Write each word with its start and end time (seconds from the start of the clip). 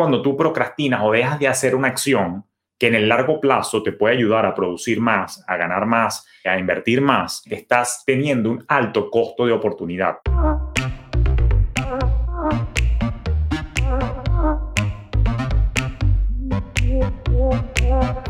Cuando 0.00 0.22
tú 0.22 0.34
procrastinas 0.34 1.02
o 1.04 1.12
dejas 1.12 1.38
de 1.38 1.46
hacer 1.46 1.74
una 1.74 1.88
acción 1.88 2.46
que 2.78 2.86
en 2.86 2.94
el 2.94 3.06
largo 3.06 3.38
plazo 3.38 3.82
te 3.82 3.92
puede 3.92 4.16
ayudar 4.16 4.46
a 4.46 4.54
producir 4.54 4.98
más, 4.98 5.44
a 5.46 5.58
ganar 5.58 5.84
más, 5.84 6.26
a 6.42 6.58
invertir 6.58 7.02
más, 7.02 7.42
estás 7.50 8.02
teniendo 8.06 8.50
un 8.50 8.64
alto 8.66 9.10
costo 9.10 9.44
de 9.44 9.52
oportunidad. 9.52 10.20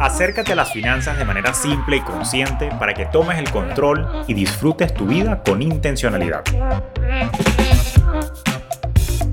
Acércate 0.01 0.55
a 0.55 0.57
las 0.57 0.73
finanzas 0.73 1.17
de 1.19 1.25
manera 1.25 1.55
simple 1.55 1.99
y 1.99 2.01
consciente 2.01 2.69
para 2.81 2.95
que 2.95 3.07
tomes 3.07 3.39
el 3.39 3.49
control 3.49 4.25
y 4.27 4.35
disfrutes 4.35 4.93
tu 4.93 5.07
vida 5.07 5.41
con 5.45 5.63
intencionalidad. 5.63 6.43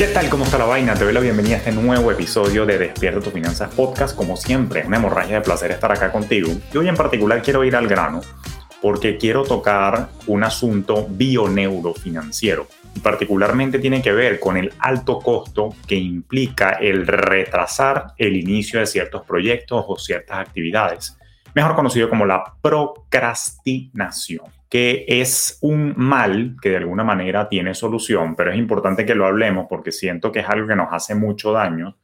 ¿Qué 0.00 0.06
tal? 0.06 0.30
¿Cómo 0.30 0.44
está 0.44 0.56
la 0.56 0.64
vaina? 0.64 0.94
Te 0.94 1.04
doy 1.04 1.12
la 1.12 1.20
bienvenida 1.20 1.56
a 1.56 1.58
este 1.58 1.72
nuevo 1.72 2.10
episodio 2.10 2.64
de 2.64 2.78
Despierta 2.78 3.20
tus 3.20 3.34
finanzas 3.34 3.74
podcast. 3.74 4.16
Como 4.16 4.34
siempre, 4.34 4.82
una 4.86 4.96
hemorragia 4.96 5.34
de 5.34 5.40
placer 5.42 5.72
estar 5.72 5.92
acá 5.92 6.10
contigo. 6.10 6.50
Y 6.72 6.78
hoy 6.78 6.88
en 6.88 6.96
particular 6.96 7.42
quiero 7.42 7.62
ir 7.64 7.76
al 7.76 7.86
grano 7.86 8.22
porque 8.80 9.18
quiero 9.18 9.42
tocar 9.42 10.08
un 10.26 10.42
asunto 10.42 11.06
bioneurofinanciero. 11.06 12.66
Y 12.96 13.00
particularmente 13.00 13.78
tiene 13.78 14.00
que 14.00 14.12
ver 14.12 14.40
con 14.40 14.56
el 14.56 14.72
alto 14.78 15.18
costo 15.18 15.74
que 15.86 15.96
implica 15.96 16.78
el 16.80 17.06
retrasar 17.06 18.14
el 18.16 18.36
inicio 18.36 18.80
de 18.80 18.86
ciertos 18.86 19.26
proyectos 19.26 19.84
o 19.86 19.98
ciertas 19.98 20.38
actividades, 20.38 21.18
mejor 21.54 21.74
conocido 21.74 22.08
como 22.08 22.24
la 22.24 22.54
procrastinación 22.62 24.59
que 24.70 25.04
es 25.08 25.58
un 25.62 25.94
mal 25.96 26.56
que 26.62 26.70
de 26.70 26.76
alguna 26.76 27.02
manera 27.02 27.48
tiene 27.48 27.74
solución, 27.74 28.36
pero 28.36 28.52
es 28.52 28.56
importante 28.56 29.04
que 29.04 29.16
lo 29.16 29.26
hablemos 29.26 29.66
porque 29.68 29.90
siento 29.90 30.30
que 30.30 30.38
es 30.38 30.48
algo 30.48 30.68
que 30.68 30.76
nos 30.76 30.88
hace 30.92 31.16
mucho 31.16 31.52
daño 31.52 31.98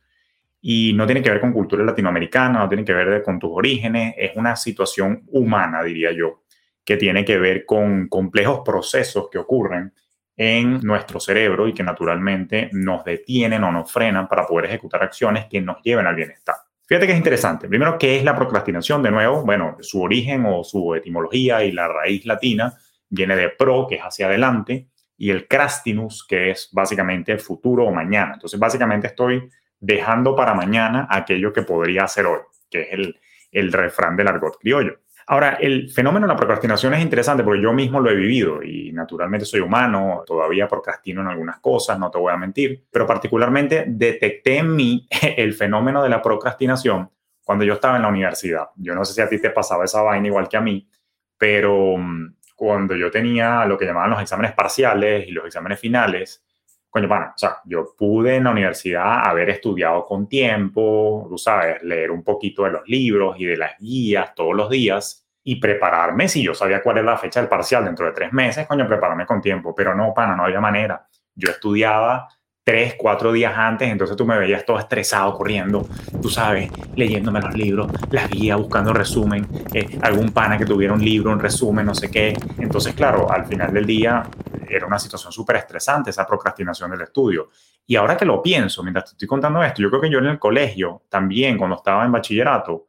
y 0.60 0.92
no 0.94 1.06
tiene 1.06 1.22
que 1.22 1.30
ver 1.30 1.40
con 1.40 1.52
cultura 1.52 1.84
latinoamericana, 1.84 2.58
no 2.58 2.68
tiene 2.68 2.84
que 2.84 2.92
ver 2.92 3.22
con 3.22 3.38
tus 3.38 3.52
orígenes, 3.54 4.14
es 4.18 4.34
una 4.34 4.56
situación 4.56 5.22
humana, 5.28 5.80
diría 5.84 6.10
yo, 6.10 6.42
que 6.84 6.96
tiene 6.96 7.24
que 7.24 7.38
ver 7.38 7.64
con 7.64 8.08
complejos 8.08 8.62
procesos 8.64 9.28
que 9.30 9.38
ocurren 9.38 9.94
en 10.36 10.80
nuestro 10.80 11.20
cerebro 11.20 11.68
y 11.68 11.72
que 11.72 11.84
naturalmente 11.84 12.68
nos 12.72 13.04
detienen 13.04 13.62
o 13.62 13.70
nos 13.70 13.92
frenan 13.92 14.26
para 14.26 14.44
poder 14.44 14.66
ejecutar 14.66 15.04
acciones 15.04 15.46
que 15.46 15.60
nos 15.60 15.80
lleven 15.82 16.08
al 16.08 16.16
bienestar. 16.16 16.56
Fíjate 16.86 17.06
que 17.06 17.12
es 17.12 17.18
interesante. 17.18 17.68
Primero, 17.68 17.98
¿qué 17.98 18.16
es 18.16 18.24
la 18.24 18.36
procrastinación? 18.36 19.02
De 19.02 19.10
nuevo, 19.10 19.44
bueno, 19.44 19.76
su 19.80 20.02
origen 20.02 20.44
o 20.46 20.62
su 20.62 20.94
etimología 20.94 21.64
y 21.64 21.72
la 21.72 21.88
raíz 21.88 22.24
latina 22.24 22.74
viene 23.08 23.34
de 23.34 23.48
pro, 23.48 23.86
que 23.88 23.96
es 23.96 24.02
hacia 24.02 24.26
adelante, 24.26 24.88
y 25.16 25.30
el 25.30 25.48
crastinus, 25.48 26.24
que 26.24 26.50
es 26.50 26.68
básicamente 26.72 27.38
futuro 27.38 27.86
o 27.86 27.92
mañana. 27.92 28.34
Entonces, 28.34 28.60
básicamente 28.60 29.08
estoy 29.08 29.48
dejando 29.80 30.36
para 30.36 30.54
mañana 30.54 31.08
aquello 31.10 31.52
que 31.52 31.62
podría 31.62 32.04
hacer 32.04 32.26
hoy, 32.26 32.40
que 32.70 32.82
es 32.82 32.92
el, 32.92 33.20
el 33.50 33.72
refrán 33.72 34.16
del 34.16 34.28
argot 34.28 34.58
criollo. 34.58 35.00
Ahora, 35.28 35.58
el 35.60 35.90
fenómeno 35.90 36.26
de 36.26 36.32
la 36.32 36.36
procrastinación 36.38 36.94
es 36.94 37.02
interesante 37.02 37.42
porque 37.42 37.60
yo 37.60 37.72
mismo 37.72 37.98
lo 37.98 38.10
he 38.10 38.14
vivido 38.14 38.62
y 38.62 38.92
naturalmente 38.92 39.44
soy 39.44 39.58
humano, 39.58 40.22
todavía 40.24 40.68
procrastino 40.68 41.20
en 41.20 41.26
algunas 41.26 41.58
cosas, 41.58 41.98
no 41.98 42.12
te 42.12 42.18
voy 42.18 42.32
a 42.32 42.36
mentir, 42.36 42.84
pero 42.92 43.08
particularmente 43.08 43.86
detecté 43.88 44.58
en 44.58 44.76
mí 44.76 45.08
el 45.36 45.54
fenómeno 45.54 46.00
de 46.00 46.10
la 46.10 46.22
procrastinación 46.22 47.10
cuando 47.42 47.64
yo 47.64 47.74
estaba 47.74 47.96
en 47.96 48.02
la 48.02 48.08
universidad. 48.08 48.68
Yo 48.76 48.94
no 48.94 49.04
sé 49.04 49.14
si 49.14 49.20
a 49.20 49.28
ti 49.28 49.40
te 49.40 49.50
pasaba 49.50 49.84
esa 49.84 50.00
vaina 50.02 50.28
igual 50.28 50.48
que 50.48 50.58
a 50.58 50.60
mí, 50.60 50.88
pero 51.36 51.96
mm, 51.96 52.36
cuando 52.54 52.94
yo 52.94 53.10
tenía 53.10 53.64
lo 53.66 53.76
que 53.76 53.84
llamaban 53.84 54.10
los 54.10 54.22
exámenes 54.22 54.52
parciales 54.52 55.26
y 55.26 55.32
los 55.32 55.44
exámenes 55.44 55.80
finales, 55.80 56.44
coño, 56.88 57.08
pana, 57.08 57.32
o 57.34 57.38
sea, 57.38 57.58
yo 57.64 57.94
pude 57.98 58.36
en 58.36 58.44
la 58.44 58.52
universidad 58.52 59.26
haber 59.26 59.50
estudiado 59.50 60.04
con 60.04 60.28
tiempo, 60.28 61.26
tú 61.28 61.36
sabes, 61.36 61.82
leer 61.82 62.10
un 62.10 62.22
poquito 62.22 62.64
de 62.64 62.70
los 62.70 62.88
libros 62.88 63.36
y 63.38 63.44
de 63.44 63.56
las 63.56 63.78
guías 63.78 64.34
todos 64.34 64.54
los 64.54 64.70
días 64.70 65.25
y 65.48 65.56
prepararme, 65.56 66.28
si 66.28 66.42
yo 66.42 66.54
sabía 66.54 66.82
cuál 66.82 66.98
era 66.98 67.12
la 67.12 67.18
fecha 67.18 67.38
del 67.38 67.48
parcial 67.48 67.84
dentro 67.84 68.04
de 68.04 68.10
tres 68.10 68.32
meses, 68.32 68.66
coño, 68.66 68.84
prepararme 68.84 69.24
con 69.24 69.40
tiempo, 69.40 69.72
pero 69.72 69.94
no, 69.94 70.12
pana, 70.12 70.34
no 70.34 70.42
había 70.42 70.60
manera. 70.60 71.06
Yo 71.36 71.52
estudiaba 71.52 72.26
tres, 72.64 72.96
cuatro 72.98 73.30
días 73.30 73.56
antes, 73.56 73.88
entonces 73.88 74.16
tú 74.16 74.26
me 74.26 74.36
veías 74.36 74.66
todo 74.66 74.76
estresado 74.76 75.32
corriendo, 75.34 75.86
tú 76.20 76.28
sabes, 76.28 76.68
leyéndome 76.96 77.40
los 77.40 77.54
libros, 77.54 77.92
las 78.10 78.28
guías, 78.28 78.58
buscando 78.58 78.92
resumen, 78.92 79.46
eh, 79.72 79.96
algún 80.02 80.30
pana 80.30 80.58
que 80.58 80.66
tuviera 80.66 80.92
un 80.92 81.04
libro, 81.04 81.30
un 81.30 81.38
resumen, 81.38 81.86
no 81.86 81.94
sé 81.94 82.10
qué. 82.10 82.36
Entonces, 82.58 82.92
claro, 82.94 83.30
al 83.30 83.46
final 83.46 83.72
del 83.72 83.86
día 83.86 84.24
era 84.68 84.84
una 84.84 84.98
situación 84.98 85.30
súper 85.30 85.54
estresante 85.54 86.10
esa 86.10 86.26
procrastinación 86.26 86.90
del 86.90 87.02
estudio. 87.02 87.50
Y 87.86 87.94
ahora 87.94 88.16
que 88.16 88.24
lo 88.24 88.42
pienso, 88.42 88.82
mientras 88.82 89.04
te 89.04 89.10
estoy 89.12 89.28
contando 89.28 89.62
esto, 89.62 89.80
yo 89.80 89.90
creo 89.90 90.00
que 90.00 90.10
yo 90.10 90.18
en 90.18 90.26
el 90.26 90.40
colegio 90.40 91.02
también, 91.08 91.56
cuando 91.56 91.76
estaba 91.76 92.04
en 92.04 92.10
bachillerato, 92.10 92.86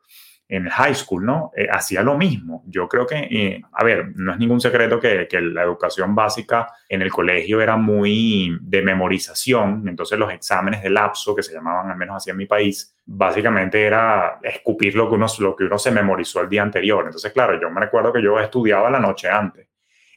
en 0.50 0.66
el 0.66 0.72
high 0.72 0.96
school, 0.96 1.26
¿no? 1.26 1.52
Eh, 1.56 1.68
hacía 1.70 2.02
lo 2.02 2.18
mismo. 2.18 2.64
Yo 2.68 2.88
creo 2.88 3.06
que, 3.06 3.16
eh, 3.18 3.62
a 3.72 3.84
ver, 3.84 4.14
no 4.16 4.32
es 4.32 4.40
ningún 4.40 4.62
secreto 4.62 5.00
que, 5.00 5.28
que, 5.28 5.42
la 5.42 5.64
educación 5.64 6.16
básica 6.16 6.68
en 6.88 7.02
el 7.02 7.12
colegio 7.12 7.60
era 7.62 7.76
muy 7.76 8.58
de 8.62 8.82
memorización, 8.82 9.88
entonces 9.88 10.18
los 10.18 10.32
exámenes 10.32 10.82
de 10.82 10.90
lapso, 10.90 11.36
que 11.36 11.44
se 11.44 11.54
llamaban 11.54 11.92
al 11.92 11.98
menos 11.98 12.18
así 12.18 12.30
en 12.30 12.38
mi 12.38 12.46
país, 12.46 12.96
básicamente 13.06 13.84
era 13.84 14.40
escupir 14.42 14.96
lo 14.96 15.10
que 15.10 15.16
uno, 15.16 15.28
lo 15.40 15.56
que 15.56 15.66
uno 15.66 15.78
se 15.78 15.92
memorizó 15.92 16.42
el 16.42 16.50
día 16.50 16.64
anterior. 16.64 17.04
Entonces, 17.06 17.32
claro, 17.34 17.60
yo 17.60 17.70
me 17.70 17.82
recuerdo 17.82 18.14
que 18.14 18.22
yo 18.22 18.40
estudiaba 18.40 18.90
la 18.90 19.00
noche 19.00 19.30
antes. 19.30 19.68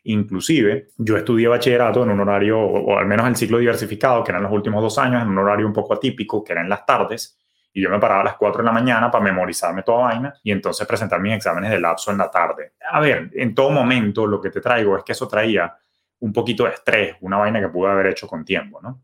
Inclusive, 0.04 0.88
yo 0.96 1.16
estudié 1.16 1.48
bachillerato 1.48 2.04
en 2.04 2.10
un 2.10 2.20
horario, 2.20 2.58
o 2.58 2.98
al 2.98 3.06
menos 3.06 3.26
el 3.28 3.36
ciclo 3.36 3.58
diversificado, 3.58 4.24
que 4.24 4.30
eran 4.30 4.42
los 4.42 4.52
últimos 4.52 4.82
dos 4.82 4.96
años, 4.98 5.22
en 5.22 5.28
un 5.28 5.38
horario 5.38 5.66
un 5.66 5.72
poco 5.72 5.94
atípico, 5.94 6.42
que 6.42 6.52
era 6.52 6.62
en 6.62 6.68
las 6.68 6.86
tardes, 6.86 7.39
y 7.72 7.82
yo 7.82 7.90
me 7.90 7.98
paraba 7.98 8.22
a 8.22 8.24
las 8.24 8.36
4 8.36 8.62
de 8.62 8.66
la 8.66 8.72
mañana 8.72 9.10
para 9.10 9.24
memorizarme 9.24 9.82
toda 9.82 10.04
vaina 10.04 10.34
y 10.42 10.50
entonces 10.50 10.86
presentar 10.86 11.20
mis 11.20 11.34
exámenes 11.34 11.70
de 11.70 11.80
lapso 11.80 12.10
en 12.10 12.18
la 12.18 12.30
tarde. 12.30 12.72
A 12.90 13.00
ver, 13.00 13.30
en 13.34 13.54
todo 13.54 13.70
momento 13.70 14.26
lo 14.26 14.40
que 14.40 14.50
te 14.50 14.60
traigo 14.60 14.96
es 14.96 15.04
que 15.04 15.12
eso 15.12 15.28
traía 15.28 15.76
un 16.20 16.32
poquito 16.32 16.64
de 16.64 16.70
estrés, 16.70 17.16
una 17.20 17.38
vaina 17.38 17.60
que 17.60 17.68
pude 17.68 17.90
haber 17.90 18.08
hecho 18.08 18.26
con 18.26 18.44
tiempo, 18.44 18.80
¿no? 18.82 19.02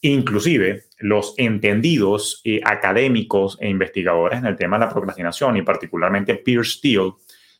Inclusive 0.00 0.84
los 0.98 1.34
entendidos 1.36 2.40
eh, 2.44 2.60
académicos 2.64 3.58
e 3.60 3.68
investigadores 3.68 4.38
en 4.38 4.46
el 4.46 4.56
tema 4.56 4.78
de 4.78 4.86
la 4.86 4.92
procrastinación 4.92 5.56
y 5.56 5.62
particularmente 5.62 6.36
Pierce 6.36 6.78
Steele 6.78 7.14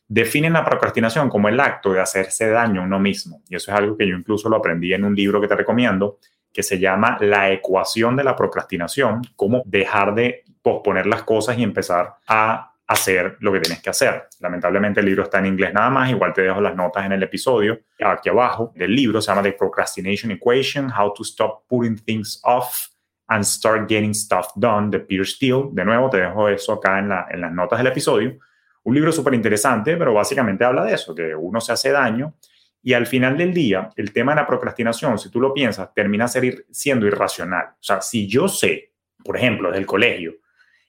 definen 0.07 0.53
la 0.53 0.65
procrastinación 0.65 1.29
como 1.29 1.49
el 1.49 1.59
acto 1.59 1.91
de 1.91 1.99
hacerse 1.99 2.49
daño 2.49 2.81
a 2.81 2.85
uno 2.85 2.99
mismo. 2.99 3.43
Y 3.49 3.55
eso 3.55 3.71
es 3.71 3.77
algo 3.77 3.97
que 3.97 4.07
yo 4.07 4.15
incluso 4.15 4.49
lo 4.49 4.55
aprendí 4.55 4.93
en 4.93 5.03
un 5.03 5.15
libro 5.15 5.41
que 5.41 5.47
te 5.47 5.55
recomiendo, 5.55 6.17
que 6.51 6.63
se 6.63 6.79
llama 6.79 7.17
La 7.21 7.51
ecuación 7.51 8.15
de 8.15 8.23
la 8.23 8.35
procrastinación, 8.35 9.21
cómo 9.35 9.61
dejar 9.65 10.15
de 10.15 10.43
posponer 10.61 11.05
las 11.05 11.23
cosas 11.23 11.57
y 11.57 11.63
empezar 11.63 12.15
a 12.27 12.73
hacer 12.87 13.37
lo 13.39 13.53
que 13.53 13.59
tienes 13.59 13.81
que 13.81 13.91
hacer. 13.91 14.27
Lamentablemente 14.39 14.99
el 14.99 15.05
libro 15.05 15.23
está 15.23 15.37
en 15.37 15.45
inglés 15.45 15.73
nada 15.73 15.91
más, 15.91 16.09
igual 16.09 16.33
te 16.33 16.41
dejo 16.41 16.59
las 16.59 16.75
notas 16.75 17.05
en 17.05 17.11
el 17.11 17.21
episodio. 17.21 17.79
Aquí 18.03 18.29
abajo 18.29 18.73
del 18.75 18.95
libro 18.95 19.21
se 19.21 19.31
llama 19.31 19.43
The 19.43 19.53
Procrastination 19.53 20.31
Equation, 20.31 20.91
How 20.91 21.13
to 21.13 21.23
Stop 21.23 21.67
Putting 21.67 22.03
Things 22.03 22.41
Off 22.43 22.87
and 23.27 23.43
Start 23.43 23.87
Getting 23.87 24.15
Stuff 24.15 24.47
Done, 24.55 24.89
de 24.89 24.99
Peter 25.01 25.25
Steele. 25.25 25.69
De 25.71 25.85
nuevo, 25.85 26.09
te 26.09 26.17
dejo 26.17 26.49
eso 26.49 26.73
acá 26.73 26.97
en, 26.97 27.09
la, 27.09 27.27
en 27.29 27.41
las 27.41 27.51
notas 27.51 27.77
del 27.77 27.87
episodio. 27.87 28.39
Un 28.83 28.95
libro 28.95 29.11
súper 29.11 29.35
interesante, 29.35 29.95
pero 29.95 30.15
básicamente 30.15 30.65
habla 30.65 30.83
de 30.83 30.95
eso, 30.95 31.13
que 31.13 31.35
uno 31.35 31.61
se 31.61 31.71
hace 31.71 31.91
daño 31.91 32.33
y 32.81 32.93
al 32.93 33.07
final 33.07 33.37
del 33.37 33.53
día, 33.53 33.89
el 33.95 34.13
tema 34.13 34.31
de 34.31 34.41
la 34.41 34.47
procrastinación, 34.47 35.17
si 35.19 35.29
tú 35.29 35.41
lo 35.41 35.53
piensas, 35.53 35.93
termina 35.93 36.27
ser, 36.27 36.65
siendo 36.71 37.05
irracional. 37.05 37.67
O 37.73 37.83
sea, 37.83 38.01
si 38.01 38.27
yo 38.27 38.47
sé, 38.47 38.93
por 39.23 39.35
ejemplo, 39.35 39.69
desde 39.69 39.81
el 39.81 39.85
colegio, 39.85 40.35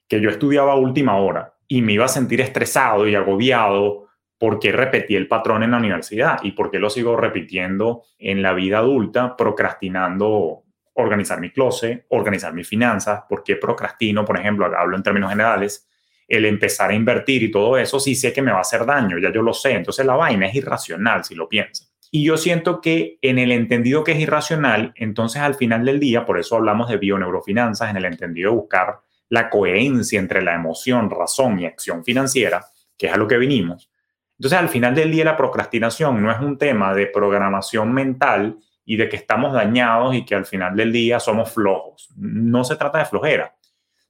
que 0.09 0.21
yo 0.21 0.31
estudiaba 0.31 0.73
a 0.73 0.77
última 0.77 1.17
hora 1.17 1.55
y 1.67 1.83
me 1.83 1.93
iba 1.93 2.05
a 2.05 2.09
sentir 2.09 2.41
estresado 2.41 3.07
y 3.09 3.15
agobiado 3.15 4.09
porque 4.39 4.73
repetí 4.73 5.15
el 5.17 5.29
patrón 5.29 5.63
en 5.63 5.73
la 5.73 5.77
universidad 5.77 6.39
y 6.43 6.53
porque 6.53 6.79
lo 6.79 6.91
sigo 6.91 7.17
repitiendo 7.17 8.05
en 8.19 8.43
la 8.43 8.55
vida 8.55 8.79
adulta, 8.79 9.37
procrastinando 9.37 10.65
organizar 10.95 11.41
mi 11.41 11.51
closet, 11.51 12.07
organizar 12.09 12.53
mis 12.55 12.69
finanzas, 12.69 13.25
porque 13.29 13.57
procrastino, 13.57 14.25
por 14.25 14.39
ejemplo, 14.39 14.67
hablo 14.67 14.97
en 14.97 15.03
términos 15.03 15.31
generales, 15.31 15.90
el 16.31 16.45
empezar 16.45 16.91
a 16.91 16.95
invertir 16.95 17.43
y 17.43 17.51
todo 17.51 17.77
eso, 17.77 17.99
sí 17.99 18.15
sé 18.15 18.33
que 18.33 18.41
me 18.41 18.53
va 18.53 18.59
a 18.59 18.63
hacer 18.63 18.87
daño, 18.87 19.19
ya 19.19 19.33
yo 19.33 19.43
lo 19.43 19.53
sé. 19.53 19.73
Entonces 19.73 20.07
la 20.07 20.15
vaina 20.15 20.47
es 20.47 20.55
irracional 20.55 21.25
si 21.25 21.35
lo 21.35 21.49
piensas. 21.49 21.93
Y 22.13 22.25
yo 22.25 22.37
siento 22.37 22.81
que 22.81 23.19
en 23.21 23.39
el 23.39 23.51
entendido 23.51 24.05
que 24.05 24.13
es 24.13 24.21
irracional, 24.21 24.93
entonces 24.95 25.43
al 25.43 25.57
final 25.57 25.85
del 25.85 25.99
día, 25.99 26.25
por 26.25 26.39
eso 26.39 26.57
hablamos 26.57 26.89
de 26.89 26.99
bioneurofinanzas, 26.99 27.91
en 27.91 27.97
el 27.97 28.05
entendido 28.05 28.51
de 28.51 28.57
buscar 28.57 29.01
la 29.29 29.51
coherencia 29.51 30.19
entre 30.21 30.43
la 30.43 30.55
emoción, 30.55 31.11
razón 31.11 31.59
y 31.59 31.67
acción 31.67 32.05
financiera, 32.05 32.65
que 32.97 33.09
es 33.09 33.13
a 33.13 33.17
lo 33.17 33.27
que 33.27 33.39
vinimos, 33.39 33.91
Entonces, 34.39 34.59
al 34.59 34.69
final 34.69 34.95
del 34.95 35.11
día, 35.11 35.25
la 35.25 35.37
procrastinación 35.37 36.23
no 36.23 36.33
es 36.33 36.41
un 36.41 36.57
tema 36.57 36.95
de 36.95 37.07
programación 37.07 37.93
mental 37.93 38.57
y 38.85 38.97
de 38.97 39.09
que 39.09 39.17
estamos 39.17 39.53
dañados 39.53 40.15
y 40.15 40.25
que 40.25 40.35
al 40.35 40.47
final 40.47 40.75
del 40.77 40.93
día 40.93 41.21
somos 41.21 41.53
flojos. 41.53 42.09
No 42.17 42.65
se 42.65 42.77
trata 42.77 42.99
de 42.99 43.05
flojera. 43.05 43.55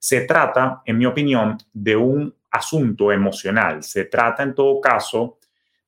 Se 0.00 0.23
trata, 0.23 0.81
en 0.87 0.97
mi 0.97 1.05
opinión, 1.05 1.58
de 1.75 1.94
un 1.94 2.35
asunto 2.50 3.12
emocional. 3.12 3.82
Se 3.85 4.06
trata, 4.06 4.43
en 4.43 4.55
todo 4.55 4.81
caso, 4.81 5.38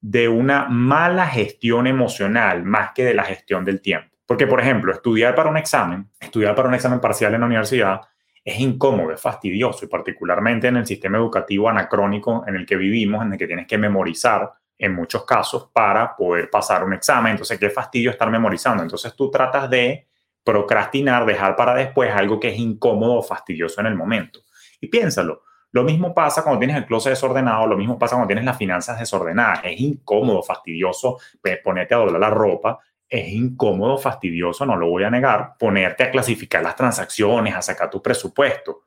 de 0.00 0.28
una 0.28 0.66
mala 0.68 1.26
gestión 1.26 1.86
emocional 1.86 2.62
más 2.62 2.92
que 2.92 3.04
de 3.04 3.14
la 3.14 3.24
gestión 3.24 3.64
del 3.64 3.80
tiempo. 3.80 4.14
Porque, 4.26 4.46
por 4.46 4.60
ejemplo, 4.60 4.92
estudiar 4.92 5.34
para 5.34 5.48
un 5.48 5.56
examen, 5.56 6.10
estudiar 6.20 6.54
para 6.54 6.68
un 6.68 6.74
examen 6.74 7.00
parcial 7.00 7.32
en 7.32 7.40
la 7.40 7.46
universidad, 7.46 8.02
es 8.44 8.60
incómodo, 8.60 9.12
es 9.12 9.20
fastidioso, 9.20 9.86
y 9.86 9.88
particularmente 9.88 10.68
en 10.68 10.76
el 10.76 10.86
sistema 10.86 11.16
educativo 11.16 11.70
anacrónico 11.70 12.44
en 12.46 12.56
el 12.56 12.66
que 12.66 12.76
vivimos, 12.76 13.24
en 13.24 13.32
el 13.32 13.38
que 13.38 13.46
tienes 13.46 13.66
que 13.66 13.78
memorizar 13.78 14.50
en 14.76 14.94
muchos 14.94 15.24
casos 15.24 15.70
para 15.72 16.14
poder 16.14 16.50
pasar 16.50 16.84
un 16.84 16.92
examen. 16.92 17.32
Entonces, 17.32 17.58
qué 17.58 17.70
fastidio 17.70 18.10
estar 18.10 18.30
memorizando. 18.30 18.82
Entonces, 18.82 19.14
tú 19.16 19.30
tratas 19.30 19.70
de 19.70 20.08
procrastinar, 20.44 21.26
dejar 21.26 21.56
para 21.56 21.74
después 21.74 22.10
algo 22.12 22.40
que 22.40 22.48
es 22.48 22.58
incómodo 22.58 23.14
o 23.14 23.22
fastidioso 23.22 23.80
en 23.80 23.86
el 23.86 23.94
momento. 23.94 24.40
Y 24.80 24.88
piénsalo, 24.88 25.42
lo 25.72 25.84
mismo 25.84 26.14
pasa 26.14 26.42
cuando 26.42 26.58
tienes 26.58 26.76
el 26.76 26.84
closet 26.84 27.12
desordenado, 27.12 27.66
lo 27.66 27.76
mismo 27.76 27.98
pasa 27.98 28.16
cuando 28.16 28.28
tienes 28.28 28.44
las 28.44 28.58
finanzas 28.58 28.98
desordenadas. 28.98 29.60
Es 29.64 29.80
incómodo, 29.80 30.42
fastidioso 30.42 31.18
ponerte 31.64 31.94
a 31.94 31.98
doblar 31.98 32.20
la 32.20 32.30
ropa, 32.30 32.78
es 33.08 33.28
incómodo, 33.28 33.96
fastidioso, 33.98 34.66
no 34.66 34.76
lo 34.76 34.88
voy 34.88 35.04
a 35.04 35.10
negar, 35.10 35.54
ponerte 35.58 36.02
a 36.02 36.10
clasificar 36.10 36.62
las 36.62 36.76
transacciones, 36.76 37.54
a 37.54 37.62
sacar 37.62 37.88
tu 37.90 38.02
presupuesto. 38.02 38.84